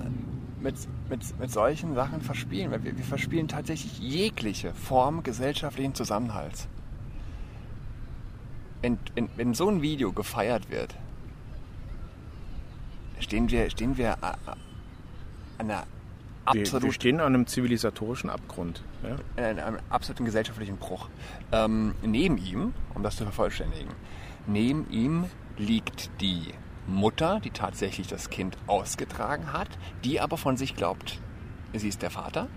mit, 0.59 0.75
mit, 1.09 1.39
mit 1.39 1.51
solchen 1.51 1.93
Sachen 1.93 2.21
verspielen. 2.21 2.71
Weil 2.71 2.83
wir, 2.83 2.97
wir 2.97 3.03
verspielen 3.03 3.47
tatsächlich 3.47 3.99
jegliche 3.99 4.73
Form 4.73 5.23
gesellschaftlichen 5.23 5.93
Zusammenhalts. 5.93 6.67
Wenn, 8.81 8.97
wenn, 9.13 9.29
wenn 9.35 9.53
so 9.53 9.69
ein 9.69 9.83
Video 9.83 10.11
gefeiert 10.11 10.71
wird, 10.71 10.95
stehen 13.19 13.49
wir, 13.51 13.69
stehen 13.69 13.95
wir 13.97 14.23
an 14.23 14.57
einer 15.61 15.83
absolut. 16.45 16.83
Wir, 16.83 16.93
stehen 16.93 17.19
an 17.19 17.33
einem 17.33 17.47
zivilisatorischen 17.47 18.29
Abgrund. 18.29 18.83
Ja? 19.03 19.49
In 19.49 19.59
einem 19.59 19.79
absoluten 19.89 20.25
gesellschaftlichen 20.25 20.77
Bruch. 20.77 21.09
Ähm, 21.51 21.95
neben 22.01 22.37
ihm, 22.37 22.73
um 22.93 23.03
das 23.03 23.15
zu 23.15 23.23
vervollständigen, 23.23 23.91
neben 24.47 24.89
ihm 24.89 25.25
liegt 25.57 26.09
die 26.19 26.53
Mutter, 26.87 27.39
die 27.39 27.51
tatsächlich 27.51 28.07
das 28.07 28.29
Kind 28.29 28.57
ausgetragen 28.67 29.53
hat, 29.53 29.69
die 30.03 30.19
aber 30.19 30.37
von 30.37 30.57
sich 30.57 30.75
glaubt, 30.75 31.19
sie 31.73 31.87
ist 31.87 32.01
der 32.01 32.09
Vater. 32.09 32.47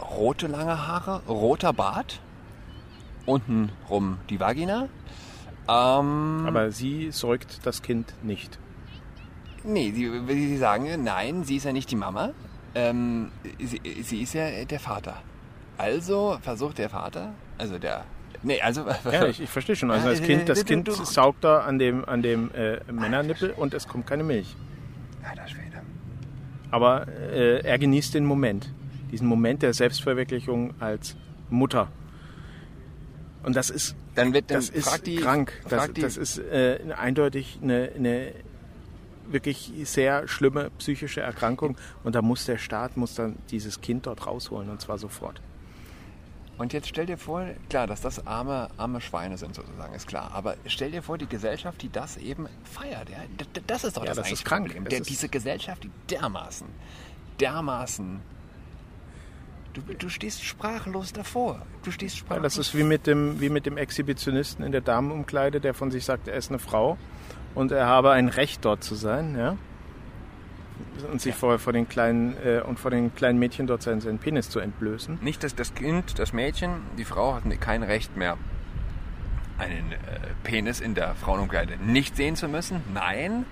Rote 0.00 0.46
lange 0.46 0.86
Haare, 0.86 1.22
roter 1.26 1.72
Bart, 1.72 2.20
unten 3.24 3.70
rum 3.88 4.18
die 4.28 4.40
Vagina. 4.40 4.88
Ähm, 5.68 6.44
aber 6.46 6.70
sie 6.70 7.10
säugt 7.10 7.64
das 7.64 7.82
Kind 7.82 8.12
nicht. 8.22 8.58
Nee, 9.66 9.92
sie, 9.92 10.10
sie 10.28 10.56
sagen, 10.56 11.02
nein, 11.02 11.44
sie 11.44 11.56
ist 11.56 11.64
ja 11.64 11.72
nicht 11.72 11.90
die 11.90 11.96
Mama. 11.96 12.30
Ähm, 12.74 13.30
sie, 13.58 13.80
sie, 14.02 14.22
ist 14.22 14.34
ja 14.34 14.64
der 14.64 14.80
Vater. 14.80 15.22
Also 15.76 16.38
versucht 16.40 16.78
der 16.78 16.88
Vater, 16.88 17.32
also 17.58 17.78
der 17.78 18.04
Nee, 18.42 18.60
also. 18.60 18.84
Ja, 19.10 19.26
ich, 19.26 19.40
ich 19.40 19.50
verstehe 19.50 19.76
schon. 19.76 19.90
Also 19.90 20.08
das 20.08 20.22
Kind, 20.22 20.48
das 20.48 20.64
Kind 20.64 20.90
saugt 20.92 21.42
da 21.42 21.60
an 21.60 21.78
dem, 21.78 22.04
an 22.04 22.22
dem 22.22 22.50
äh, 22.52 22.80
Männernippel 22.92 23.50
und 23.50 23.74
es 23.74 23.88
kommt 23.88 24.06
keine 24.06 24.22
Milch. 24.22 24.54
Alter 25.28 25.48
Schwede. 25.48 25.82
Aber 26.70 27.08
äh, 27.08 27.60
er 27.60 27.78
genießt 27.78 28.14
den 28.14 28.24
Moment. 28.24 28.72
Diesen 29.10 29.26
Moment 29.26 29.62
der 29.62 29.72
Selbstverwirklichung 29.72 30.74
als 30.80 31.16
Mutter. 31.48 31.88
Und 33.42 33.56
das 33.56 33.70
ist, 33.70 33.94
dann 34.14 34.32
wird, 34.32 34.50
dann 34.50 34.58
das 34.58 34.70
ist 34.70 35.06
die, 35.06 35.16
krank. 35.16 35.52
Das, 35.68 35.92
das 35.94 36.16
ist 36.16 36.38
äh, 36.38 36.80
eindeutig 36.96 37.60
eine, 37.62 37.90
eine 37.96 38.32
wirklich 39.32 39.72
sehr 39.84 40.28
schlimme 40.28 40.70
psychische 40.78 41.20
Erkrankung. 41.20 41.76
Und 42.04 42.14
da 42.14 42.22
muss 42.22 42.44
der 42.46 42.58
Staat 42.58 42.96
muss 42.96 43.14
dann 43.14 43.36
dieses 43.50 43.80
Kind 43.80 44.06
dort 44.06 44.26
rausholen 44.26 44.70
und 44.70 44.80
zwar 44.80 44.98
sofort. 44.98 45.40
Und 46.58 46.72
jetzt 46.72 46.88
stell 46.88 47.04
dir 47.04 47.18
vor, 47.18 47.46
klar, 47.68 47.86
dass 47.86 48.00
das 48.00 48.26
arme, 48.26 48.70
arme 48.78 49.02
Schweine 49.02 49.36
sind 49.36 49.54
sozusagen, 49.54 49.94
ist 49.94 50.06
klar. 50.06 50.30
Aber 50.32 50.56
stell 50.66 50.90
dir 50.90 51.02
vor, 51.02 51.18
die 51.18 51.26
Gesellschaft, 51.26 51.82
die 51.82 51.90
das 51.90 52.16
eben 52.16 52.48
feiert. 52.64 53.10
Ja? 53.10 53.18
Das 53.66 53.84
ist 53.84 53.96
doch 53.96 54.04
ja, 54.04 54.14
das, 54.14 54.18
das 54.18 54.32
ist 54.32 54.44
krank. 54.44 54.66
Problem. 54.66 54.86
Der, 54.86 55.00
diese 55.00 55.28
Gesellschaft, 55.28 55.84
die 55.84 55.90
dermaßen, 56.10 56.66
dermaßen 57.40 58.20
Du, 59.74 59.82
du, 59.82 60.08
stehst 60.08 60.42
sprachlos 60.42 61.12
davor. 61.12 61.60
Du 61.82 61.90
stehst 61.90 62.16
sprachlos. 62.16 62.38
Ja, 62.38 62.42
das 62.42 62.56
ist 62.56 62.74
wie 62.74 62.82
mit, 62.82 63.06
dem, 63.06 63.42
wie 63.42 63.50
mit 63.50 63.66
dem 63.66 63.76
Exhibitionisten 63.76 64.64
in 64.64 64.72
der 64.72 64.80
Damenumkleide, 64.80 65.60
der 65.60 65.74
von 65.74 65.90
sich 65.90 66.06
sagt, 66.06 66.28
er 66.28 66.34
ist 66.36 66.48
eine 66.48 66.58
Frau 66.58 66.96
und 67.56 67.72
er 67.72 67.86
habe 67.86 68.12
ein 68.12 68.28
Recht 68.28 68.64
dort 68.64 68.84
zu 68.84 68.94
sein, 68.94 69.36
ja. 69.36 69.56
Und 71.10 71.20
sich 71.20 71.34
ja. 71.34 71.38
vor, 71.38 71.58
vor 71.58 71.72
den 71.72 71.88
kleinen 71.88 72.36
äh, 72.44 72.60
und 72.60 72.78
vor 72.78 72.90
den 72.90 73.14
kleinen 73.14 73.38
Mädchen 73.38 73.66
dort 73.66 73.82
seinen, 73.82 74.00
seinen 74.00 74.18
Penis 74.18 74.50
zu 74.50 74.60
entblößen. 74.60 75.18
Nicht, 75.22 75.42
dass 75.42 75.54
das 75.54 75.74
Kind, 75.74 76.18
das 76.18 76.32
Mädchen, 76.32 76.82
die 76.98 77.04
Frau 77.04 77.34
hat 77.34 77.42
kein 77.60 77.82
Recht 77.82 78.16
mehr, 78.16 78.36
einen 79.58 79.92
äh, 79.92 79.96
Penis 80.44 80.80
in 80.80 80.94
der 80.94 81.14
Frauenumkleide 81.14 81.78
nicht 81.78 82.14
sehen 82.16 82.36
zu 82.36 82.46
müssen. 82.46 82.82
Nein, 82.92 83.46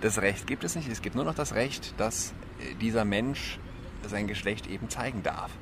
das 0.00 0.20
Recht 0.20 0.48
gibt 0.48 0.64
es 0.64 0.74
nicht. 0.74 0.90
Es 0.90 1.00
gibt 1.00 1.14
nur 1.14 1.24
noch 1.24 1.34
das 1.34 1.54
Recht, 1.54 1.94
dass 1.98 2.32
äh, 2.60 2.74
dieser 2.80 3.04
Mensch 3.04 3.60
sein 4.08 4.26
Geschlecht 4.26 4.66
eben 4.66 4.88
zeigen 4.88 5.22
darf. 5.22 5.52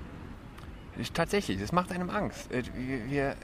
Tatsächlich, 1.12 1.60
das 1.60 1.72
macht 1.72 1.92
einem 1.92 2.08
Angst. 2.08 2.50
Äh, 2.50 2.62
wir, 2.74 3.10
wir, 3.10 3.36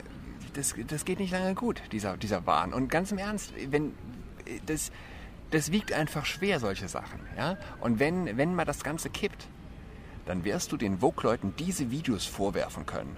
das, 0.55 0.75
das 0.87 1.05
geht 1.05 1.19
nicht 1.21 1.33
lange 1.33 1.55
gut, 1.55 1.83
dieser, 1.93 2.17
dieser 2.17 2.47
Wahn. 2.47 2.73
Und 2.73 2.89
ganz 2.89 3.13
im 3.13 3.19
Ernst, 3.19 3.53
wenn 3.69 3.93
das, 4.67 4.91
das 5.51 5.73
wiegt 5.73 5.93
einfach 5.93 6.27
schwer, 6.27 6.61
solche 6.61 6.89
Sachen. 6.89 7.21
Ja? 7.37 7.57
Und 7.81 7.99
wenn, 7.99 8.37
wenn 8.37 8.55
mal 8.55 8.65
das 8.65 8.83
Ganze 8.83 9.11
kippt, 9.11 9.47
dann 10.27 10.45
wirst 10.45 10.73
du 10.73 10.77
den 10.77 10.99
Vogue-Leuten 11.01 11.55
diese 11.59 11.91
Videos 11.91 12.27
vorwerfen 12.27 12.87
können. 12.87 13.17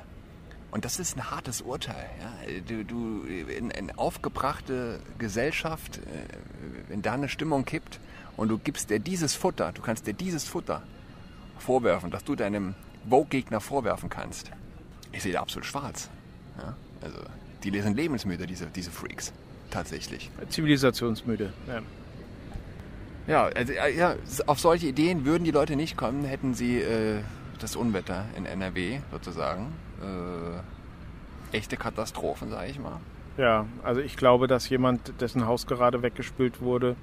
Und 0.70 0.86
das 0.86 0.98
ist 0.98 1.16
ein 1.16 1.30
hartes 1.30 1.60
Urteil. 1.60 2.08
Ja? 2.18 2.60
Du, 2.66 2.84
du, 2.84 3.24
in, 3.24 3.70
in 3.70 3.90
aufgebrachte 3.98 5.00
Gesellschaft, 5.18 5.98
äh, 5.98 6.00
wenn 6.88 7.02
da 7.02 7.12
eine 7.12 7.28
Stimmung 7.28 7.64
kippt 7.64 8.00
und 8.36 8.48
du 8.48 8.58
gibst 8.58 8.88
dir 8.88 8.98
dieses 8.98 9.34
Futter, 9.34 9.72
du 9.72 9.82
kannst 9.82 10.06
dir 10.06 10.14
dieses 10.14 10.44
Futter 10.44 10.82
vorwerfen, 11.58 12.10
dass 12.10 12.24
du 12.24 12.34
deinem 12.34 12.74
Vogue-Gegner 13.08 13.60
vorwerfen 13.60 14.08
kannst. 14.08 14.50
Ich 15.12 15.22
sehe 15.22 15.32
da 15.32 15.40
absolut 15.40 15.66
schwarz. 15.66 16.08
Ja? 16.58 16.74
Also, 17.02 17.18
die 17.62 17.70
lesen 17.70 17.94
lebensmüde, 17.94 18.46
diese, 18.46 18.66
diese 18.66 18.90
Freaks. 18.90 19.32
Tatsächlich. 19.72 20.30
Zivilisationsmüde, 20.50 21.52
ja. 21.66 21.80
Ja, 23.26 23.44
also, 23.54 23.72
ja, 23.72 24.16
auf 24.46 24.60
solche 24.60 24.86
Ideen 24.86 25.24
würden 25.24 25.44
die 25.44 25.50
Leute 25.50 25.76
nicht 25.76 25.96
kommen, 25.96 26.24
hätten 26.24 26.54
sie 26.54 26.80
äh, 26.80 27.20
das 27.58 27.76
Unwetter 27.76 28.26
in 28.36 28.44
NRW 28.44 28.98
sozusagen. 29.10 29.72
Äh, 30.02 31.56
echte 31.56 31.76
Katastrophen, 31.76 32.50
sage 32.50 32.70
ich 32.70 32.78
mal. 32.78 33.00
Ja, 33.38 33.66
also 33.82 34.00
ich 34.02 34.16
glaube, 34.16 34.46
dass 34.46 34.68
jemand, 34.68 35.20
dessen 35.20 35.46
Haus 35.46 35.66
gerade 35.66 36.02
weggespült 36.02 36.60
wurde, 36.60 36.96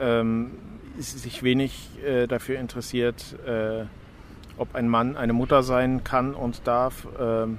ähm, 0.00 0.52
sich 0.98 1.42
wenig 1.42 1.90
äh, 2.02 2.26
dafür 2.26 2.58
interessiert, 2.58 3.36
äh, 3.46 3.84
ob 4.56 4.74
ein 4.74 4.88
Mann 4.88 5.16
eine 5.16 5.34
Mutter 5.34 5.62
sein 5.62 6.02
kann 6.02 6.34
und 6.34 6.66
darf. 6.66 7.06
Ähm, 7.20 7.58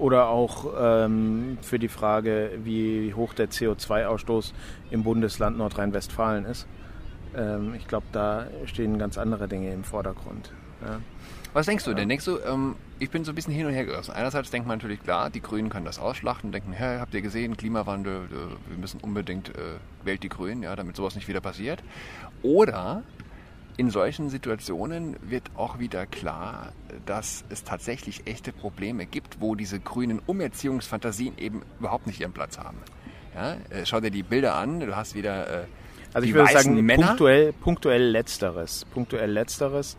oder 0.00 0.28
auch 0.28 0.66
ähm, 0.78 1.58
für 1.62 1.78
die 1.78 1.88
Frage, 1.88 2.52
wie 2.64 3.14
hoch 3.14 3.34
der 3.34 3.50
CO2-Ausstoß 3.50 4.52
im 4.90 5.02
Bundesland 5.02 5.58
Nordrhein-Westfalen 5.58 6.44
ist. 6.46 6.66
Ähm, 7.36 7.74
ich 7.76 7.86
glaube, 7.86 8.06
da 8.12 8.46
stehen 8.64 8.98
ganz 8.98 9.18
andere 9.18 9.46
Dinge 9.46 9.72
im 9.72 9.84
Vordergrund. 9.84 10.52
Ja. 10.82 11.00
Was 11.52 11.66
denkst 11.66 11.84
du 11.84 11.94
denn? 11.94 12.08
Denkst 12.08 12.24
du, 12.24 12.38
ähm, 12.38 12.76
ich 13.00 13.10
bin 13.10 13.24
so 13.24 13.32
ein 13.32 13.34
bisschen 13.34 13.52
hin 13.52 13.66
und 13.66 13.72
her 13.72 13.84
gerissen. 13.84 14.12
Einerseits 14.12 14.50
denkt 14.50 14.68
man 14.68 14.78
natürlich, 14.78 15.02
klar, 15.02 15.30
die 15.30 15.40
Grünen 15.40 15.68
können 15.68 15.84
das 15.84 15.98
ausschlachten, 15.98 16.52
denken, 16.52 16.72
hey, 16.72 16.98
habt 16.98 17.12
ihr 17.12 17.22
gesehen, 17.22 17.56
Klimawandel, 17.56 18.26
äh, 18.26 18.70
wir 18.70 18.78
müssen 18.78 19.00
unbedingt, 19.00 19.50
äh, 19.50 19.78
wählt 20.04 20.22
die 20.22 20.28
Grünen, 20.28 20.62
ja, 20.62 20.76
damit 20.76 20.96
sowas 20.96 21.16
nicht 21.16 21.26
wieder 21.26 21.40
passiert. 21.40 21.82
Oder 22.42 23.02
in 23.80 23.88
solchen 23.88 24.28
Situationen 24.28 25.16
wird 25.22 25.44
auch 25.56 25.78
wieder 25.78 26.04
klar, 26.04 26.74
dass 27.06 27.46
es 27.48 27.64
tatsächlich 27.64 28.26
echte 28.26 28.52
Probleme 28.52 29.06
gibt, 29.06 29.40
wo 29.40 29.54
diese 29.54 29.80
grünen 29.80 30.20
Umerziehungsfantasien 30.26 31.38
eben 31.38 31.62
überhaupt 31.78 32.06
nicht 32.06 32.20
ihren 32.20 32.32
Platz 32.32 32.58
haben. 32.58 32.76
Ja, 33.34 33.54
äh, 33.70 33.86
schau 33.86 34.00
dir 34.00 34.10
die 34.10 34.22
Bilder 34.22 34.54
an, 34.56 34.80
du 34.80 34.94
hast 34.94 35.14
wieder 35.14 35.62
äh, 35.62 35.64
also 36.12 36.28
ich 36.28 36.34
würde 36.34 36.52
sagen, 36.52 36.74
Männer. 36.84 37.06
Punktuell, 37.06 37.54
punktuell 37.54 38.02
letzteres. 38.02 38.84
Punktuell 38.92 39.30
letzteres. 39.30 39.96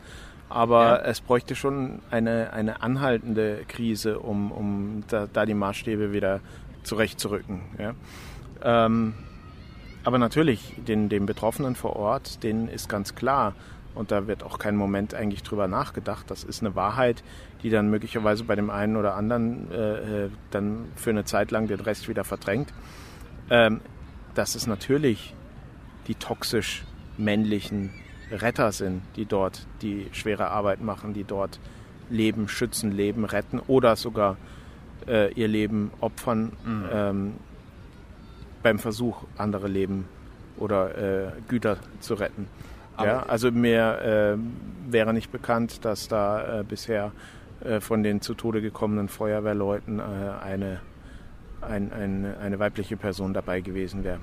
Aber 0.47 0.83
ja. 0.83 1.09
es 1.09 1.19
bräuchte 1.19 1.55
schon 1.55 2.03
eine, 2.11 2.53
eine 2.53 2.83
anhaltende 2.83 3.63
Krise, 3.67 4.19
um, 4.19 4.51
um 4.51 5.03
da, 5.07 5.25
da 5.25 5.47
die 5.47 5.55
Maßstäbe 5.55 6.13
wieder 6.13 6.39
zurechtzurücken. 6.83 7.61
Ja. 7.79 7.95
Ähm, 8.61 9.15
aber 10.03 10.17
natürlich, 10.17 10.73
den, 10.87 11.09
den 11.09 11.25
Betroffenen 11.25 11.75
vor 11.75 11.95
Ort, 11.95 12.43
denen 12.43 12.67
ist 12.67 12.89
ganz 12.89 13.15
klar, 13.15 13.53
und 13.93 14.11
da 14.11 14.27
wird 14.27 14.43
auch 14.43 14.57
kein 14.57 14.75
Moment 14.75 15.13
eigentlich 15.13 15.43
drüber 15.43 15.67
nachgedacht. 15.67 16.31
Das 16.31 16.43
ist 16.43 16.61
eine 16.61 16.75
Wahrheit, 16.75 17.23
die 17.61 17.69
dann 17.69 17.89
möglicherweise 17.89 18.45
bei 18.45 18.55
dem 18.55 18.69
einen 18.69 18.95
oder 18.95 19.15
anderen 19.15 19.69
äh, 19.69 20.25
äh 20.25 20.29
dann 20.49 20.85
für 20.95 21.09
eine 21.09 21.25
Zeit 21.25 21.51
lang 21.51 21.67
den 21.67 21.81
Rest 21.81 22.07
wieder 22.07 22.23
verdrängt. 22.23 22.73
Ähm, 23.49 23.81
dass 24.33 24.55
es 24.55 24.65
natürlich 24.65 25.35
die 26.07 26.15
toxisch 26.15 26.85
männlichen 27.17 27.91
Retter 28.31 28.71
sind, 28.71 29.01
die 29.17 29.25
dort 29.25 29.67
die 29.81 30.07
schwere 30.13 30.49
Arbeit 30.49 30.81
machen, 30.81 31.13
die 31.13 31.25
dort 31.25 31.59
Leben 32.09 32.47
schützen, 32.47 32.91
Leben 32.91 33.25
retten 33.25 33.59
oder 33.59 33.97
sogar 33.97 34.37
äh, 35.07 35.33
ihr 35.33 35.47
Leben 35.47 35.91
opfern 35.99 36.53
mhm. 36.65 36.85
ähm, 36.91 37.33
beim 38.63 38.79
Versuch, 38.79 39.23
andere 39.37 39.67
Leben 39.67 40.07
oder 40.57 40.97
äh, 40.97 41.31
Güter 41.47 41.77
zu 41.99 42.13
retten. 42.13 42.47
ja, 42.97 43.23
also 43.23 43.51
mir 43.51 44.37
äh, 44.37 44.91
wäre 44.91 45.13
nicht 45.13 45.31
bekannt, 45.31 45.85
dass 45.85 46.07
da 46.07 46.59
äh, 46.59 46.63
bisher 46.63 47.11
äh, 47.63 47.79
von 47.79 48.03
den 48.03 48.21
zu 48.21 48.33
Tode 48.33 48.61
gekommenen 48.61 49.07
Feuerwehrleuten 49.07 49.99
äh, 49.99 50.03
eine, 50.43 50.79
ein, 51.61 51.91
ein, 51.91 52.35
eine 52.39 52.59
weibliche 52.59 52.97
Person 52.97 53.33
dabei 53.33 53.61
gewesen 53.61 54.03
wäre. 54.03 54.19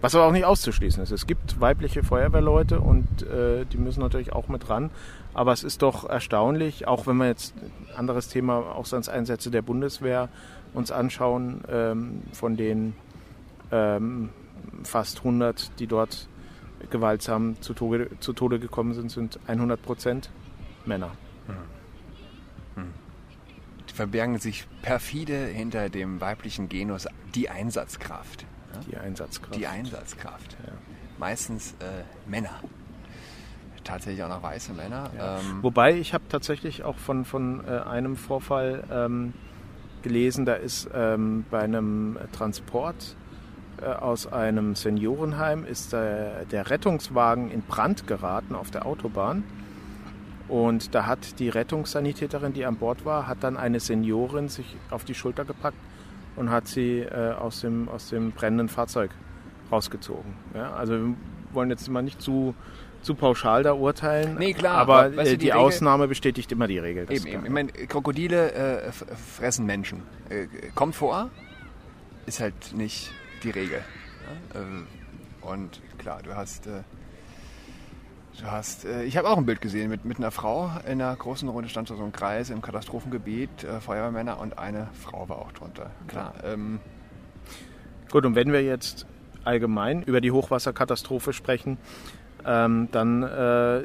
Was 0.00 0.14
aber 0.14 0.26
auch 0.26 0.32
nicht 0.32 0.44
auszuschließen 0.44 1.02
ist. 1.02 1.10
Es 1.10 1.26
gibt 1.26 1.60
weibliche 1.60 2.04
Feuerwehrleute 2.04 2.80
und 2.80 3.22
äh, 3.22 3.64
die 3.64 3.78
müssen 3.78 4.00
natürlich 4.00 4.32
auch 4.32 4.46
mit 4.46 4.68
ran. 4.70 4.90
Aber 5.34 5.52
es 5.52 5.64
ist 5.64 5.82
doch 5.82 6.08
erstaunlich, 6.08 6.86
auch 6.86 7.06
wenn 7.08 7.16
wir 7.16 7.26
jetzt 7.26 7.54
ein 7.56 7.96
anderes 7.96 8.28
Thema, 8.28 8.58
Auslandseinsätze 8.58 9.50
der 9.50 9.62
Bundeswehr 9.62 10.28
uns 10.72 10.92
anschauen, 10.92 11.62
ähm, 11.68 12.22
von 12.32 12.56
den 12.56 12.94
ähm, 13.70 14.30
fast 14.84 15.18
100, 15.18 15.78
die 15.78 15.86
dort 15.86 16.28
gewaltsam 16.90 17.60
zu 17.60 17.74
Tode, 17.74 18.10
zu 18.20 18.32
Tode 18.32 18.58
gekommen 18.58 18.94
sind, 18.94 19.10
sind 19.10 19.38
100 19.46 19.80
Prozent 19.82 20.30
Männer. 20.84 21.12
Hm. 21.46 21.56
Hm. 22.76 22.92
Die 23.88 23.94
verbergen 23.94 24.38
sich 24.38 24.66
perfide 24.82 25.46
hinter 25.46 25.88
dem 25.88 26.20
weiblichen 26.20 26.68
Genus 26.68 27.06
die 27.34 27.48
Einsatzkraft. 27.48 28.46
Die 28.90 28.96
Einsatzkraft. 28.96 29.56
Die 29.56 29.66
Einsatzkraft. 29.66 30.56
Ja. 30.64 30.72
Meistens 31.18 31.72
äh, 31.80 32.04
Männer. 32.30 32.60
Tatsächlich 33.82 34.22
auch 34.22 34.28
noch 34.28 34.42
weiße 34.42 34.72
Männer. 34.74 35.10
Ja. 35.16 35.38
Ähm, 35.38 35.62
Wobei 35.62 35.96
ich 35.96 36.14
habe 36.14 36.24
tatsächlich 36.28 36.84
auch 36.84 36.98
von, 36.98 37.24
von 37.24 37.64
äh, 37.66 37.70
einem 37.70 38.16
Vorfall 38.16 38.84
ähm, 38.90 39.32
gelesen, 40.02 40.44
da 40.44 40.54
ist 40.54 40.88
ähm, 40.94 41.44
bei 41.50 41.60
einem 41.60 42.18
Transport 42.32 43.16
aus 43.82 44.26
einem 44.32 44.74
Seniorenheim 44.74 45.64
ist 45.64 45.92
der, 45.92 46.44
der 46.46 46.70
Rettungswagen 46.70 47.50
in 47.50 47.62
Brand 47.62 48.06
geraten 48.06 48.54
auf 48.54 48.70
der 48.70 48.86
Autobahn. 48.86 49.44
Und 50.48 50.94
da 50.94 51.04
hat 51.06 51.38
die 51.40 51.50
Rettungssanitäterin, 51.50 52.54
die 52.54 52.64
an 52.64 52.76
Bord 52.76 53.04
war, 53.04 53.26
hat 53.26 53.38
dann 53.42 53.56
eine 53.56 53.80
Seniorin 53.80 54.48
sich 54.48 54.76
auf 54.90 55.04
die 55.04 55.14
Schulter 55.14 55.44
gepackt 55.44 55.76
und 56.36 56.50
hat 56.50 56.66
sie 56.66 57.00
äh, 57.00 57.32
aus, 57.32 57.60
dem, 57.60 57.88
aus 57.88 58.08
dem 58.08 58.32
brennenden 58.32 58.68
Fahrzeug 58.68 59.10
rausgezogen. 59.70 60.32
Ja, 60.54 60.72
also 60.72 60.94
wir 60.94 61.14
wollen 61.52 61.68
jetzt 61.68 61.86
mal 61.90 62.02
nicht 62.02 62.22
zu, 62.22 62.54
zu 63.02 63.14
pauschal 63.14 63.62
da 63.62 63.74
urteilen. 63.74 64.36
Nee, 64.38 64.54
klar, 64.54 64.78
Aber, 64.78 65.00
aber, 65.04 65.16
weißt 65.18 65.28
äh, 65.28 65.32
du, 65.32 65.38
die, 65.38 65.44
die 65.46 65.50
Regel- 65.50 65.60
Ausnahme 65.60 66.08
bestätigt 66.08 66.50
immer 66.50 66.66
die 66.66 66.78
Regel. 66.78 67.06
Eben, 67.10 67.26
eben. 67.26 67.44
Ich 67.44 67.52
meine, 67.52 67.70
Krokodile 67.72 68.52
äh, 68.52 68.90
fressen 68.92 69.66
Menschen. 69.66 70.02
Äh, 70.30 70.46
kommt 70.74 70.94
vor, 70.94 71.28
ist 72.24 72.40
halt 72.40 72.74
nicht 72.74 73.12
die 73.44 73.50
Regel. 73.50 73.82
Ja? 74.54 74.60
Ähm, 74.60 74.86
und 75.40 75.80
klar, 75.98 76.20
du 76.22 76.34
hast, 76.36 76.66
äh, 76.66 76.82
du 78.40 78.50
hast, 78.50 78.84
äh, 78.84 79.04
ich 79.04 79.16
habe 79.16 79.28
auch 79.28 79.38
ein 79.38 79.46
Bild 79.46 79.60
gesehen 79.60 79.88
mit, 79.90 80.04
mit 80.04 80.18
einer 80.18 80.30
Frau 80.30 80.70
in 80.84 81.00
einer 81.00 81.14
großen 81.14 81.48
Runde 81.48 81.68
stand 81.68 81.88
so 81.88 82.02
ein 82.02 82.12
Kreis 82.12 82.50
im 82.50 82.62
Katastrophengebiet, 82.62 83.64
äh, 83.64 83.80
Feuerwehrmänner 83.80 84.38
und 84.38 84.58
eine 84.58 84.88
Frau 84.92 85.28
war 85.28 85.38
auch 85.38 85.52
drunter. 85.52 85.90
Klar. 86.08 86.34
Ähm, 86.44 86.80
Gut, 88.10 88.24
und 88.24 88.34
wenn 88.34 88.52
wir 88.52 88.62
jetzt 88.62 89.06
allgemein 89.44 90.02
über 90.02 90.20
die 90.20 90.30
Hochwasserkatastrophe 90.30 91.34
sprechen, 91.34 91.76
ähm, 92.44 92.88
dann 92.90 93.22
äh, 93.22 93.82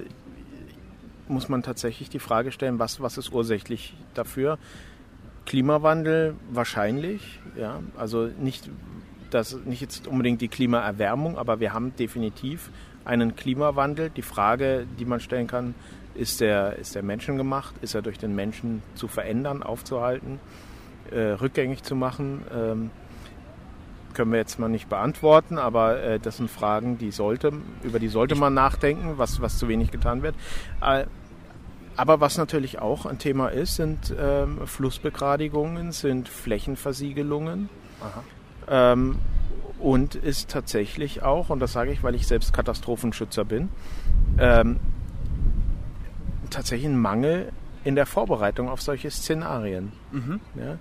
muss 1.27 1.49
man 1.49 1.61
tatsächlich 1.61 2.09
die 2.09 2.19
Frage 2.19 2.51
stellen, 2.51 2.79
was, 2.79 3.01
was 3.01 3.17
ist 3.17 3.33
ursächlich 3.33 3.95
dafür? 4.13 4.59
Klimawandel 5.45 6.35
wahrscheinlich, 6.49 7.41
ja, 7.57 7.81
also 7.97 8.27
nicht, 8.39 8.69
das, 9.33 9.57
nicht 9.65 9.81
jetzt 9.81 10.07
unbedingt 10.07 10.41
die 10.41 10.47
Klimaerwärmung, 10.47 11.37
aber 11.37 11.59
wir 11.59 11.73
haben 11.73 11.95
definitiv 11.95 12.69
einen 13.05 13.35
Klimawandel. 13.35 14.09
Die 14.09 14.21
Frage, 14.21 14.85
die 14.99 15.05
man 15.05 15.19
stellen 15.19 15.47
kann, 15.47 15.75
ist 16.15 16.41
der, 16.41 16.77
ist 16.77 16.95
der 16.95 17.03
menschengemacht? 17.03 17.75
Ist 17.81 17.95
er 17.95 18.01
durch 18.01 18.17
den 18.17 18.35
Menschen 18.35 18.83
zu 18.95 19.07
verändern, 19.07 19.63
aufzuhalten, 19.63 20.39
äh, 21.11 21.19
rückgängig 21.19 21.83
zu 21.83 21.95
machen? 21.95 22.43
Ähm, 22.53 22.91
können 24.13 24.31
wir 24.31 24.39
jetzt 24.39 24.59
mal 24.59 24.69
nicht 24.69 24.89
beantworten, 24.89 25.57
aber 25.57 26.01
äh, 26.01 26.19
das 26.19 26.37
sind 26.37 26.49
Fragen, 26.49 26.99
die 26.99 27.11
sollte, 27.11 27.51
über 27.81 27.99
die 27.99 28.09
sollte 28.09 28.35
man 28.35 28.53
nachdenken, 28.53 29.17
was, 29.17 29.41
was 29.41 29.57
zu 29.57 29.67
wenig 29.67 29.91
getan 29.91 30.21
wird. 30.21 30.35
Äh, 30.81 31.05
aber 31.95 32.19
was 32.19 32.37
natürlich 32.37 32.79
auch 32.79 33.05
ein 33.05 33.19
Thema 33.19 33.49
ist, 33.49 33.75
sind 33.75 34.13
ähm, 34.19 34.65
Flussbegradigungen, 34.65 35.91
sind 35.91 36.27
Flächenversiegelungen. 36.27 37.69
Ähm, 38.69 39.17
und 39.79 40.15
ist 40.15 40.49
tatsächlich 40.49 41.23
auch, 41.23 41.49
und 41.49 41.59
das 41.59 41.73
sage 41.73 41.91
ich, 41.91 42.03
weil 42.03 42.15
ich 42.15 42.25
selbst 42.25 42.53
Katastrophenschützer 42.53 43.43
bin, 43.43 43.69
ähm, 44.39 44.79
tatsächlich 46.49 46.87
ein 46.89 46.97
Mangel 46.97 47.51
in 47.83 47.95
der 47.95 48.05
Vorbereitung 48.05 48.69
auf 48.69 48.81
solche 48.81 49.11
Szenarien. 49.11 49.91
Ja? 50.55 50.77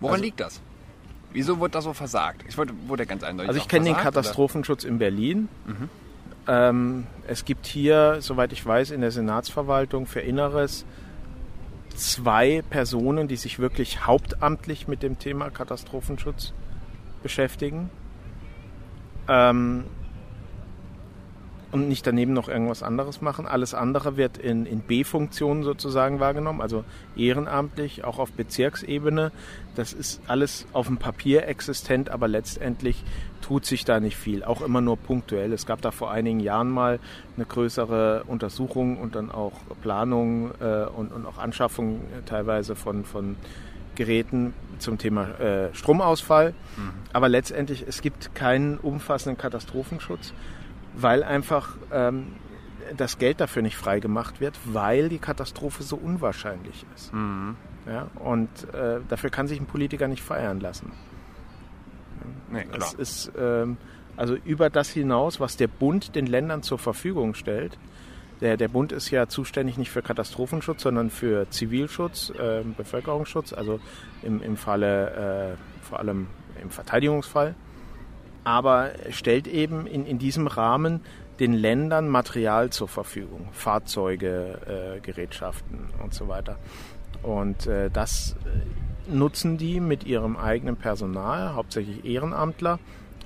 woran 0.00 0.14
Also- 0.14 0.24
liegt 0.24 0.40
das? 0.40 0.60
Wieso 1.32 1.58
wurde 1.58 1.72
da 1.72 1.82
so 1.82 1.92
versagt? 1.92 2.42
Ich 2.48 2.56
wollte, 2.56 2.72
wurde 2.86 3.04
ganz 3.04 3.22
eindeutig. 3.22 3.48
Also 3.48 3.60
ich 3.60 3.68
kenne 3.68 3.84
den 3.84 3.94
versagt, 3.94 4.14
oder? 4.16 4.20
Katastrophenschutz 4.22 4.84
in 4.84 4.98
Berlin. 4.98 5.48
Ähm, 6.46 7.06
es 7.26 7.44
gibt 7.44 7.66
hier, 7.66 8.16
soweit 8.20 8.52
ich 8.54 8.64
weiß, 8.64 8.90
in 8.92 9.02
der 9.02 9.10
Senatsverwaltung 9.10 10.06
für 10.06 10.20
Inneres 10.20 10.86
zwei 11.98 12.62
Personen, 12.70 13.28
die 13.28 13.36
sich 13.36 13.58
wirklich 13.58 14.06
hauptamtlich 14.06 14.88
mit 14.88 15.02
dem 15.02 15.18
Thema 15.18 15.50
Katastrophenschutz 15.50 16.54
beschäftigen. 17.22 17.90
Ähm, 19.28 19.84
und 21.70 21.88
nicht 21.88 22.06
daneben 22.06 22.32
noch 22.32 22.48
irgendwas 22.48 22.82
anderes 22.82 23.20
machen. 23.20 23.46
Alles 23.46 23.74
andere 23.74 24.16
wird 24.16 24.38
in, 24.38 24.64
in 24.64 24.80
B-Funktionen 24.80 25.62
sozusagen 25.62 26.18
wahrgenommen, 26.20 26.60
also 26.60 26.84
ehrenamtlich, 27.16 28.04
auch 28.04 28.18
auf 28.18 28.32
Bezirksebene. 28.32 29.32
Das 29.74 29.92
ist 29.92 30.20
alles 30.26 30.66
auf 30.72 30.86
dem 30.86 30.96
Papier 30.96 31.46
existent, 31.46 32.08
aber 32.08 32.26
letztendlich 32.26 33.04
tut 33.42 33.66
sich 33.66 33.84
da 33.84 34.00
nicht 34.00 34.16
viel, 34.16 34.44
auch 34.44 34.62
immer 34.62 34.80
nur 34.80 34.96
punktuell. 34.96 35.52
Es 35.52 35.66
gab 35.66 35.80
da 35.82 35.90
vor 35.90 36.10
einigen 36.10 36.40
Jahren 36.40 36.70
mal 36.70 36.98
eine 37.36 37.44
größere 37.44 38.24
Untersuchung 38.26 38.98
und 38.98 39.14
dann 39.14 39.30
auch 39.30 39.52
Planung 39.82 40.52
äh, 40.60 40.84
und, 40.84 41.12
und 41.12 41.26
auch 41.26 41.38
Anschaffung 41.38 42.00
teilweise 42.26 42.76
von, 42.76 43.04
von 43.04 43.36
Geräten 43.94 44.54
zum 44.78 44.96
Thema 44.96 45.38
äh, 45.40 45.74
Stromausfall. 45.74 46.54
Aber 47.12 47.28
letztendlich, 47.28 47.84
es 47.86 48.00
gibt 48.00 48.34
keinen 48.34 48.78
umfassenden 48.78 49.36
Katastrophenschutz, 49.36 50.32
weil 51.00 51.22
einfach 51.22 51.76
ähm, 51.92 52.32
das 52.96 53.18
Geld 53.18 53.40
dafür 53.40 53.62
nicht 53.62 53.76
freigemacht 53.76 54.40
wird, 54.40 54.58
weil 54.64 55.08
die 55.08 55.18
Katastrophe 55.18 55.82
so 55.82 55.96
unwahrscheinlich 55.96 56.84
ist. 56.94 57.12
Ja, 57.86 58.08
und 58.16 58.48
äh, 58.74 59.00
dafür 59.08 59.30
kann 59.30 59.46
sich 59.46 59.60
ein 59.60 59.66
Politiker 59.66 60.08
nicht 60.08 60.22
feiern 60.22 60.60
lassen. 60.60 60.92
Nee, 62.50 62.64
klar. 62.64 62.88
Es 62.88 62.94
ist 62.94 63.32
ähm, 63.38 63.76
also 64.16 64.34
über 64.34 64.68
das 64.68 64.90
hinaus, 64.90 65.38
was 65.38 65.56
der 65.56 65.68
Bund 65.68 66.14
den 66.16 66.26
Ländern 66.26 66.62
zur 66.62 66.78
Verfügung 66.78 67.34
stellt. 67.34 67.78
Der, 68.40 68.56
der 68.56 68.68
Bund 68.68 68.92
ist 68.92 69.10
ja 69.10 69.28
zuständig 69.28 69.78
nicht 69.78 69.90
für 69.90 70.02
Katastrophenschutz, 70.02 70.82
sondern 70.82 71.10
für 71.10 71.48
Zivilschutz, 71.50 72.32
ähm, 72.38 72.74
Bevölkerungsschutz, 72.76 73.52
also 73.52 73.80
im, 74.22 74.42
im 74.42 74.56
Falle, 74.56 75.56
äh, 75.56 75.84
vor 75.84 75.98
allem 75.98 76.28
im 76.60 76.70
Verteidigungsfall. 76.70 77.54
Aber 78.44 78.90
stellt 79.10 79.46
eben 79.46 79.86
in, 79.86 80.06
in 80.06 80.18
diesem 80.18 80.46
Rahmen 80.46 81.00
den 81.40 81.52
Ländern 81.52 82.08
Material 82.08 82.70
zur 82.70 82.88
Verfügung, 82.88 83.48
Fahrzeuge, 83.52 84.96
äh, 84.96 85.00
Gerätschaften 85.00 85.90
und 86.02 86.14
so 86.14 86.28
weiter. 86.28 86.58
Und 87.22 87.66
äh, 87.66 87.90
das 87.90 88.36
äh, 88.44 89.12
nutzen 89.12 89.58
die 89.58 89.80
mit 89.80 90.04
ihrem 90.04 90.36
eigenen 90.36 90.76
Personal, 90.76 91.54
hauptsächlich 91.54 92.04
Ehrenamtler. 92.04 92.78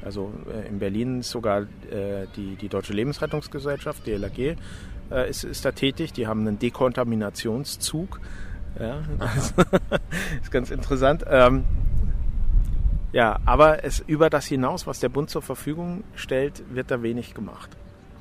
Also 0.05 0.33
äh, 0.53 0.69
in 0.69 0.79
Berlin 0.79 1.21
ist 1.21 1.31
sogar 1.31 1.63
äh, 1.63 2.27
die, 2.37 2.57
die 2.57 2.69
Deutsche 2.69 2.93
Lebensrettungsgesellschaft, 2.93 4.07
die 4.07 4.13
LAG, 4.13 4.39
äh, 4.39 5.29
ist, 5.29 5.45
ist 5.45 5.65
da 5.65 5.73
tätig. 5.73 6.13
Die 6.13 6.27
haben 6.27 6.47
einen 6.47 6.59
Dekontaminationszug. 6.59 8.21
Ja, 8.79 9.03
das 9.19 9.55
ist 10.43 10.51
ganz 10.51 10.71
interessant. 10.71 11.25
Ähm, 11.29 11.65
ja, 13.13 13.39
aber 13.45 13.85
es 13.85 14.01
über 14.01 14.31
das 14.31 14.47
hinaus, 14.47 14.87
was 14.87 15.01
der 15.01 15.09
Bund 15.09 15.31
zur 15.31 15.43
Verfügung 15.43 16.05
stellt, 16.15 16.63
wird 16.75 16.91
da 16.91 17.03
wenig 17.03 17.35
gemacht. 17.35 17.71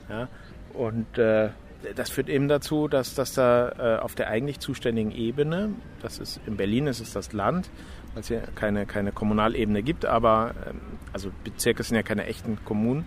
Ja, 0.09 0.27
und 0.73 1.17
äh, 1.17 1.49
das 1.95 2.09
führt 2.09 2.29
eben 2.29 2.47
dazu, 2.47 2.87
dass, 2.87 3.15
dass 3.15 3.33
da 3.33 3.97
äh, 3.97 3.99
auf 3.99 4.15
der 4.15 4.27
eigentlich 4.27 4.59
zuständigen 4.59 5.11
Ebene, 5.11 5.69
das 6.01 6.19
ist 6.19 6.39
in 6.45 6.57
Berlin 6.57 6.87
ist 6.87 6.99
es 6.99 7.13
das 7.13 7.33
Land, 7.33 7.69
weil 8.13 8.21
es 8.21 8.29
ja 8.29 8.41
keine, 8.55 8.85
keine 8.85 9.11
Kommunalebene 9.11 9.81
gibt, 9.81 10.05
aber 10.05 10.53
ähm, 10.67 10.79
also 11.13 11.31
Bezirke 11.43 11.83
sind 11.83 11.95
ja 11.95 12.03
keine 12.03 12.25
echten 12.25 12.57
Kommunen, 12.65 13.05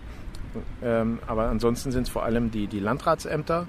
ähm, 0.83 1.19
aber 1.27 1.47
ansonsten 1.47 1.91
sind 1.91 2.03
es 2.03 2.09
vor 2.09 2.23
allem 2.23 2.51
die, 2.51 2.67
die 2.67 2.79
Landratsämter 2.79 3.67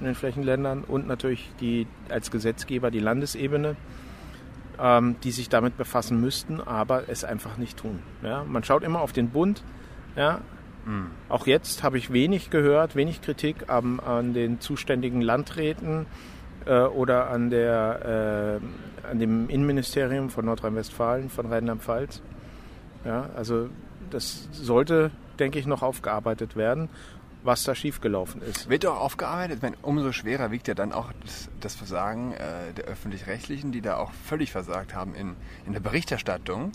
in 0.00 0.06
den 0.06 0.14
Flächenländern 0.14 0.84
und 0.84 1.06
natürlich 1.06 1.50
die 1.60 1.86
als 2.08 2.30
Gesetzgeber 2.30 2.90
die 2.90 3.00
Landesebene, 3.00 3.76
ähm, 4.80 5.16
die 5.22 5.30
sich 5.30 5.48
damit 5.48 5.76
befassen 5.76 6.20
müssten, 6.20 6.60
aber 6.60 7.08
es 7.08 7.24
einfach 7.24 7.56
nicht 7.56 7.78
tun. 7.78 8.02
Ja? 8.22 8.44
Man 8.44 8.64
schaut 8.64 8.82
immer 8.82 9.00
auf 9.00 9.12
den 9.12 9.30
Bund. 9.30 9.62
Ja? 10.16 10.40
Auch 11.28 11.48
jetzt 11.48 11.82
habe 11.82 11.98
ich 11.98 12.12
wenig 12.12 12.50
gehört, 12.50 12.94
wenig 12.94 13.20
Kritik 13.20 13.68
an, 13.68 13.98
an 13.98 14.34
den 14.34 14.60
zuständigen 14.60 15.20
Landräten 15.20 16.06
äh, 16.64 16.82
oder 16.82 17.28
an, 17.28 17.50
der, 17.50 18.60
äh, 19.02 19.08
an 19.10 19.18
dem 19.18 19.48
Innenministerium 19.48 20.30
von 20.30 20.44
Nordrhein-Westfalen, 20.44 21.28
von 21.28 21.46
Rheinland-Pfalz. 21.46 22.22
Ja, 23.04 23.30
also 23.34 23.68
das 24.10 24.48
sollte, 24.52 25.10
denke 25.40 25.58
ich, 25.58 25.66
noch 25.66 25.82
aufgearbeitet 25.82 26.54
werden, 26.54 26.88
was 27.46 27.64
da 27.64 27.74
schiefgelaufen 27.74 28.42
ist. 28.42 28.68
Wird 28.68 28.84
doch 28.84 28.98
aufgearbeitet. 28.98 29.56
Ich 29.56 29.62
meine, 29.62 29.76
umso 29.82 30.12
schwerer 30.12 30.50
wiegt 30.50 30.68
ja 30.68 30.74
dann 30.74 30.92
auch 30.92 31.12
das, 31.22 31.48
das 31.60 31.74
Versagen 31.74 32.32
äh, 32.32 32.72
der 32.76 32.84
Öffentlich-Rechtlichen, 32.84 33.72
die 33.72 33.80
da 33.80 33.96
auch 33.96 34.12
völlig 34.12 34.52
versagt 34.52 34.94
haben 34.94 35.14
in, 35.14 35.36
in 35.66 35.72
der 35.72 35.80
Berichterstattung 35.80 36.72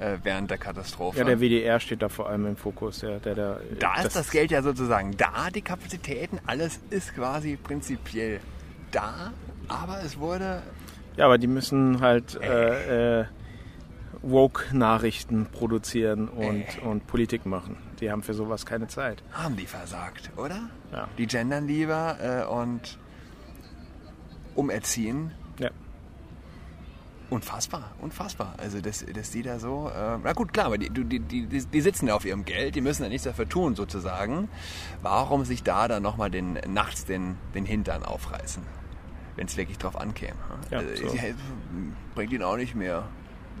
äh, 0.00 0.18
während 0.22 0.50
der 0.50 0.58
Katastrophe. 0.58 1.18
Ja, 1.18 1.24
der 1.24 1.40
WDR 1.40 1.78
steht 1.80 2.02
da 2.02 2.08
vor 2.08 2.28
allem 2.28 2.46
im 2.46 2.56
Fokus. 2.56 3.02
Ja, 3.02 3.18
der, 3.18 3.34
der, 3.34 3.60
da 3.78 4.02
ist 4.02 4.16
das, 4.16 4.30
Geld 4.30 4.50
ja 4.50 4.62
sozusagen 4.62 5.16
da, 5.16 5.50
die 5.54 5.62
Kapazitäten, 5.62 6.38
alles 6.46 6.80
ist 6.90 7.14
quasi 7.14 7.56
prinzipiell 7.56 8.40
da, 8.90 9.32
aber 9.68 10.02
es 10.04 10.18
wurde 10.18 10.62
Ja, 11.16 11.26
aber 11.26 11.38
die 11.38 11.46
müssen 11.46 12.00
halt 12.00 12.40
äh, 12.40 13.20
äh, 13.20 13.24
Woke-Nachrichten 14.22 15.46
produzieren 15.46 16.28
und, 16.28 16.64
und 16.82 17.06
Politik 17.06 17.46
machen. 17.46 17.76
Die 18.00 18.10
haben 18.10 18.22
für 18.22 18.34
sowas 18.34 18.64
keine 18.64 18.88
Zeit. 18.88 19.22
haben 19.32 19.56
die 19.56 19.66
versagt, 19.66 20.30
oder? 20.36 20.70
Ja. 20.92 21.08
Die 21.18 21.26
gendern 21.26 21.66
lieber 21.66 22.16
äh, 22.20 22.44
und 22.46 22.98
umerziehen. 24.54 25.32
Ja. 25.58 25.70
Unfassbar, 27.28 27.92
unfassbar. 28.00 28.54
Also, 28.58 28.80
dass, 28.80 29.04
dass 29.04 29.30
die 29.30 29.42
da 29.42 29.58
so. 29.58 29.88
Äh, 29.94 30.18
na 30.22 30.32
gut, 30.32 30.52
klar, 30.52 30.66
aber 30.66 30.78
die, 30.78 30.90
die, 30.90 31.20
die, 31.20 31.46
die, 31.46 31.80
sitzen 31.80 32.08
ja 32.08 32.14
auf 32.14 32.24
ihrem 32.24 32.44
Geld, 32.44 32.74
die 32.74 32.80
müssen 32.80 33.02
ja 33.04 33.08
nichts 33.08 33.24
dafür 33.24 33.48
tun, 33.48 33.76
sozusagen. 33.76 34.48
Warum 35.02 35.44
sich 35.44 35.62
da 35.62 35.86
dann 35.86 36.02
nochmal 36.02 36.30
den, 36.30 36.58
nachts 36.66 37.04
den, 37.04 37.36
den 37.54 37.64
Hintern 37.64 38.02
aufreißen? 38.02 38.62
Wenn 39.36 39.46
es 39.46 39.56
wirklich 39.56 39.78
drauf 39.78 39.96
ankäme. 39.96 40.38
Ja, 40.70 40.78
also, 40.78 41.08
so. 41.08 41.16
bringt 42.14 42.32
ihn 42.32 42.42
auch 42.42 42.56
nicht 42.56 42.74
mehr. 42.74 43.04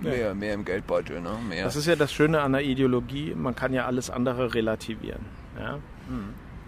Mehr, 0.00 0.34
mehr 0.34 0.54
im 0.54 0.64
Geldbeutel, 0.64 1.20
ne? 1.20 1.38
Mehr. 1.48 1.64
Das 1.64 1.76
ist 1.76 1.86
ja 1.86 1.96
das 1.96 2.12
Schöne 2.12 2.40
an 2.40 2.52
der 2.52 2.62
Ideologie, 2.62 3.34
man 3.34 3.54
kann 3.54 3.72
ja 3.72 3.86
alles 3.86 4.10
andere 4.10 4.54
relativieren. 4.54 5.24
Ja? 5.58 5.78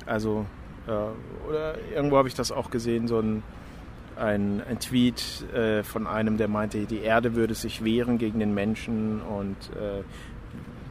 Also, 0.07 0.47
äh, 0.87 1.49
oder 1.49 1.77
irgendwo 1.95 2.17
habe 2.19 2.29
ich 2.29 2.35
das 2.35 2.53
auch 2.53 2.71
gesehen, 2.71 3.09
so 3.09 3.21
ein, 3.21 3.43
ein, 4.17 4.63
ein 4.69 4.79
Tweet 4.79 5.45
äh, 5.55 5.83
von 5.83 6.07
einem, 6.07 6.37
der 6.37 6.49
meinte, 6.49 6.85
die 6.87 7.01
Erde 7.01 7.35
würde 7.35 7.55
sich 7.55 7.85
wehren 7.85 8.19
gegen 8.19 8.39
den 8.39 8.55
Menschen 8.55 9.21
und 9.23 9.57
äh, 9.77 10.03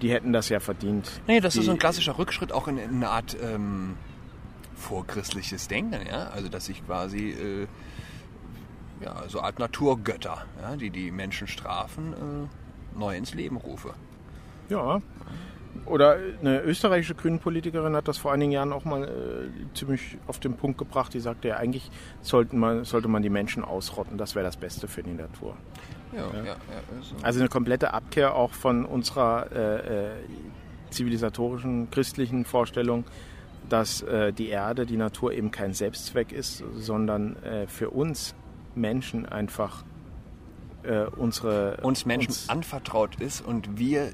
die 0.01 0.11
hätten 0.11 0.33
das 0.33 0.49
ja 0.49 0.59
verdient. 0.59 1.21
Nee, 1.27 1.39
das 1.39 1.53
die, 1.53 1.59
ist 1.59 1.65
so 1.65 1.71
ein 1.71 1.77
klassischer 1.77 2.17
Rückschritt 2.17 2.51
auch 2.51 2.67
in, 2.67 2.77
in 2.77 2.95
eine 2.95 3.09
Art 3.09 3.37
ähm, 3.41 3.95
vorchristliches 4.75 5.67
Denken, 5.67 5.99
ja. 6.07 6.29
Also 6.33 6.49
dass 6.49 6.67
ich 6.69 6.85
quasi 6.85 7.29
äh, 7.29 7.67
ja, 9.03 9.23
so 9.27 9.41
Art 9.41 9.59
Naturgötter, 9.59 10.45
ja, 10.61 10.75
die 10.75 10.89
die 10.89 11.11
Menschen 11.11 11.47
strafen, 11.47 12.13
äh, 12.13 12.97
neu 12.99 13.15
ins 13.15 13.33
Leben 13.33 13.57
rufe. 13.57 13.93
Ja. 14.69 15.01
Oder 15.85 16.17
eine 16.41 16.61
österreichische 16.61 17.15
Grünenpolitikerin 17.15 17.95
hat 17.95 18.07
das 18.07 18.17
vor 18.17 18.33
einigen 18.33 18.51
Jahren 18.51 18.73
auch 18.73 18.83
mal 18.83 19.03
äh, 19.03 19.73
ziemlich 19.73 20.17
auf 20.27 20.39
den 20.39 20.55
Punkt 20.55 20.77
gebracht. 20.77 21.13
Die 21.13 21.19
sagte 21.19 21.47
ja, 21.47 21.57
eigentlich 21.57 21.89
sollten 22.21 22.59
man, 22.59 22.83
sollte 22.83 23.07
man 23.07 23.21
die 23.23 23.29
Menschen 23.29 23.63
ausrotten. 23.63 24.17
Das 24.17 24.35
wäre 24.35 24.45
das 24.45 24.57
Beste 24.57 24.87
für 24.87 25.01
die 25.01 25.13
Natur. 25.13 25.55
Ja, 26.13 26.23
ja. 26.37 26.43
ja, 26.45 26.55
so. 27.01 27.15
Also 27.21 27.39
eine 27.39 27.49
komplette 27.49 27.93
Abkehr 27.93 28.35
auch 28.35 28.51
von 28.51 28.85
unserer 28.85 29.47
äh, 29.51 30.07
äh, 30.07 30.09
zivilisatorischen, 30.89 31.89
christlichen 31.89 32.43
Vorstellung, 32.43 33.05
dass 33.69 34.01
äh, 34.01 34.33
die 34.33 34.49
Erde, 34.49 34.85
die 34.85 34.97
Natur 34.97 35.31
eben 35.31 35.51
kein 35.51 35.73
Selbstzweck 35.73 36.33
ist, 36.33 36.63
sondern 36.75 37.41
äh, 37.43 37.67
für 37.67 37.89
uns 37.89 38.35
Menschen 38.75 39.25
einfach 39.25 39.83
äh, 40.83 41.05
unsere 41.17 41.77
uns 41.81 42.05
Menschen 42.05 42.29
uns, 42.29 42.49
anvertraut 42.49 43.15
ist 43.19 43.41
und 43.41 43.77
wir 43.77 44.11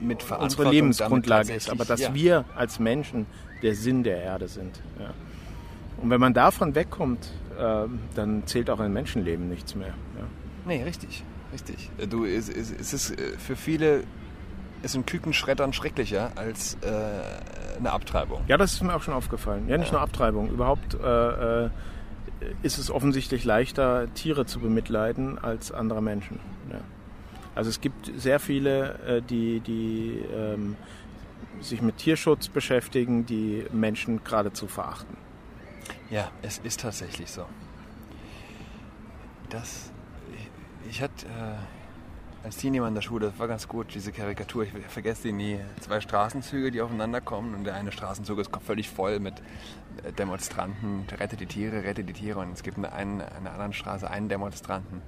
mit 0.00 0.22
Verantwortung 0.22 0.66
unsere 0.66 0.70
Lebensgrundlage 0.70 1.52
ist, 1.52 1.70
aber 1.70 1.84
dass 1.84 2.00
ja. 2.00 2.14
wir 2.14 2.44
als 2.56 2.78
Menschen 2.78 3.26
der 3.62 3.74
Sinn 3.74 4.02
der 4.02 4.22
Erde 4.22 4.48
sind. 4.48 4.80
Ja. 4.98 5.12
Und 6.02 6.10
wenn 6.10 6.20
man 6.20 6.34
davon 6.34 6.74
wegkommt, 6.74 7.30
äh, 7.58 7.86
dann 8.14 8.46
zählt 8.46 8.70
auch 8.70 8.80
ein 8.80 8.92
Menschenleben 8.92 9.48
nichts 9.48 9.74
mehr. 9.74 9.88
Ja. 9.88 10.26
Nee, 10.66 10.82
richtig, 10.82 11.24
richtig. 11.52 11.90
Äh, 11.98 12.06
du, 12.06 12.24
es, 12.24 12.48
es, 12.48 12.72
es 12.72 12.92
ist 12.92 13.10
äh, 13.12 13.38
für 13.38 13.56
viele 13.56 14.04
ist 14.82 14.94
ein 14.94 15.06
Kükenschreddern 15.06 15.72
schrecklicher 15.72 16.32
als 16.36 16.76
äh, 16.82 17.78
eine 17.78 17.90
Abtreibung. 17.90 18.42
Ja, 18.48 18.58
das 18.58 18.74
ist 18.74 18.82
mir 18.82 18.94
auch 18.94 19.02
schon 19.02 19.14
aufgefallen. 19.14 19.66
Ja, 19.68 19.78
nicht 19.78 19.92
nur 19.92 20.00
Abtreibung. 20.00 20.50
Überhaupt 20.50 20.94
äh, 20.94 21.64
äh, 21.64 21.70
ist 22.62 22.78
es 22.78 22.90
offensichtlich 22.90 23.44
leichter, 23.44 24.12
Tiere 24.14 24.46
zu 24.46 24.60
bemitleiden 24.60 25.38
als 25.38 25.72
andere 25.72 26.02
Menschen. 26.02 26.40
Ja. 26.70 26.80
Also 27.54 27.70
es 27.70 27.80
gibt 27.80 28.10
sehr 28.16 28.40
viele, 28.40 28.98
äh, 29.06 29.22
die, 29.22 29.60
die 29.60 30.24
ähm, 30.34 30.76
sich 31.60 31.82
mit 31.82 31.98
Tierschutz 31.98 32.48
beschäftigen, 32.48 33.26
die 33.26 33.64
Menschen 33.72 34.24
geradezu 34.24 34.66
verachten. 34.66 35.16
Ja, 36.10 36.30
es 36.42 36.58
ist 36.58 36.80
tatsächlich 36.80 37.30
so. 37.30 37.44
Das, 39.50 39.90
ich, 40.34 40.90
ich 40.90 41.02
hatte 41.02 41.26
äh, 41.26 41.56
als 42.44 42.58
Teenie 42.58 42.86
in 42.86 42.94
der 42.94 43.00
Schule, 43.00 43.28
das 43.30 43.38
war 43.38 43.48
ganz 43.48 43.66
gut, 43.66 43.94
diese 43.94 44.12
Karikatur, 44.12 44.64
ich 44.64 44.70
vergesse 44.88 45.22
die 45.24 45.32
nie, 45.32 45.58
zwei 45.80 46.00
Straßenzüge, 46.00 46.70
die 46.70 46.82
aufeinander 46.82 47.22
kommen 47.22 47.54
und 47.54 47.64
der 47.64 47.74
eine 47.74 47.90
Straßenzug 47.90 48.38
ist 48.38 48.50
völlig 48.64 48.90
voll 48.90 49.18
mit 49.18 49.34
äh, 50.04 50.12
Demonstranten, 50.12 51.06
rettet 51.18 51.40
die 51.40 51.46
Tiere, 51.46 51.84
rettet 51.84 52.08
die 52.08 52.12
Tiere 52.12 52.40
und 52.40 52.52
es 52.52 52.62
gibt 52.62 52.76
in 52.76 52.84
einer 52.84 53.32
anderen 53.32 53.72
Straße 53.72 54.08
einen 54.10 54.28
Demonstranten, 54.28 55.00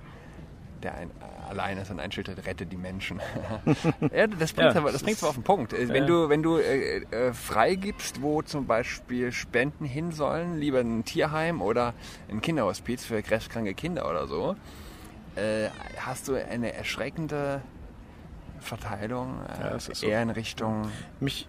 der 0.82 0.94
ein, 0.94 1.10
allein 1.48 1.76
ist 1.76 1.90
und 1.90 2.00
ein 2.00 2.10
Schild 2.10 2.28
rettet 2.46 2.72
die 2.72 2.76
Menschen. 2.76 3.20
ja, 4.14 4.26
das 4.26 4.54
bringt 4.54 4.74
ja, 4.74 4.80
das 4.80 5.02
bringt 5.02 5.22
auf 5.22 5.34
den 5.34 5.42
Punkt. 5.42 5.72
Ja. 5.72 5.88
Wenn 5.88 6.06
du, 6.06 6.30
wenn 6.30 6.42
du 6.42 6.56
äh, 6.56 7.02
äh, 7.10 7.32
freigibst, 7.34 8.22
wo 8.22 8.40
zum 8.40 8.66
Beispiel 8.66 9.30
Spenden 9.32 9.84
hin 9.84 10.10
sollen, 10.10 10.58
lieber 10.58 10.80
ein 10.80 11.04
Tierheim 11.04 11.60
oder 11.60 11.92
ein 12.30 12.40
Kinderhospiz 12.40 13.04
für 13.04 13.22
krebskranke 13.22 13.74
Kinder 13.74 14.08
oder 14.08 14.26
so, 14.26 14.56
äh, 15.36 15.68
hast 15.98 16.28
du 16.28 16.34
eine 16.34 16.72
erschreckende 16.72 17.62
Verteilung 18.60 19.40
äh, 19.48 19.70
ja, 19.70 19.78
so. 19.78 20.06
eher 20.06 20.22
in 20.22 20.30
Richtung. 20.30 20.90
Mich, 21.20 21.48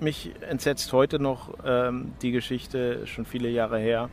mich 0.00 0.32
entsetzt 0.48 0.92
heute 0.92 1.18
noch 1.18 1.54
ähm, 1.64 2.12
die 2.22 2.32
Geschichte, 2.32 3.06
schon 3.06 3.24
viele 3.24 3.48
Jahre 3.48 3.78
her, 3.78 4.10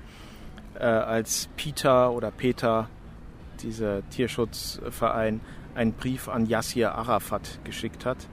äh, 0.75 0.83
als 0.83 1.49
Peter 1.57 2.11
oder 2.11 2.31
Peter 2.31 2.87
dieser 3.61 4.07
Tierschutzverein, 4.09 5.41
einen 5.75 5.93
Brief 5.93 6.27
an 6.27 6.45
Yassir 6.45 6.95
Arafat 6.95 7.59
geschickt 7.63 8.05
hat 8.05 8.27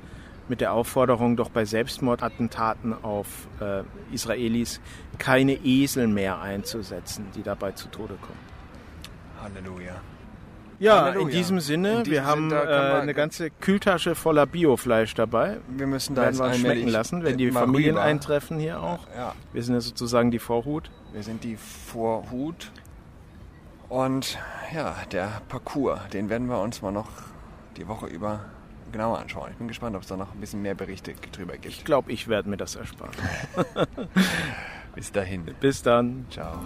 mit 0.49 0.61
der 0.61 0.73
Aufforderung, 0.73 1.37
doch 1.37 1.51
bei 1.51 1.65
Selbstmordattentaten 1.65 3.05
auf 3.05 3.49
äh, 3.61 3.83
Israelis 4.13 4.81
keine 5.19 5.53
Esel 5.53 6.07
mehr 6.07 6.41
einzusetzen, 6.41 7.27
die 7.35 7.43
dabei 7.43 7.73
zu 7.73 7.89
Tode 7.89 8.15
kommen. 8.15 8.39
Halleluja. 9.43 10.01
Ja, 10.79 11.03
Halleluja. 11.03 11.27
in 11.27 11.31
diesem 11.31 11.61
Sinne, 11.61 11.99
in 11.99 12.05
diesem 12.05 12.13
wir 12.13 12.25
haben 12.25 12.53
äh, 12.53 12.57
eine 12.57 13.15
ganze 13.15 13.51
Kühltasche 13.51 14.15
voller 14.15 14.47
Biofleisch 14.47 15.15
dabei. 15.15 15.59
Wir 15.69 15.87
müssen 15.87 16.15
da 16.15 16.33
wir 16.33 16.45
uns 16.45 16.59
schmecken 16.59 16.89
lassen, 16.89 17.25
wenn 17.25 17.37
die 17.37 17.51
Familien 17.51 17.97
rüber. 17.97 18.03
eintreffen 18.03 18.59
hier 18.59 18.81
auch. 18.81 19.07
Ja. 19.17 19.35
Wir 19.53 19.63
sind 19.63 19.75
ja 19.75 19.81
sozusagen 19.81 20.31
die 20.31 20.39
Vorhut. 20.39 20.91
Wir 21.13 21.23
sind 21.23 21.43
die 21.43 21.57
Vorhut. 21.57 22.71
Und 23.89 24.39
ja, 24.75 24.95
der 25.11 25.43
Parcours, 25.49 26.01
den 26.13 26.29
werden 26.29 26.49
wir 26.49 26.61
uns 26.61 26.83
mal 26.83 26.93
noch 26.93 27.09
die 27.77 27.89
Woche 27.89 28.07
über 28.07 28.45
genauer 28.93 29.19
anschauen. 29.19 29.51
Ich 29.51 29.57
bin 29.57 29.69
gespannt, 29.69 29.97
ob 29.97 30.03
es 30.03 30.09
da 30.09 30.17
noch 30.17 30.33
ein 30.33 30.41
bisschen 30.41 30.63
mehr 30.63 30.75
Berichte 30.75 31.15
drüber 31.33 31.55
gibt. 31.55 31.67
Ich 31.67 31.85
glaube, 31.85 32.13
ich 32.13 32.29
werde 32.29 32.49
mir 32.49 32.57
das 32.57 32.77
ersparen. 32.77 33.13
Bis 34.95 35.13
dahin. 35.13 35.45
Bis 35.61 35.83
dann. 35.83 36.27
Ciao. 36.31 36.59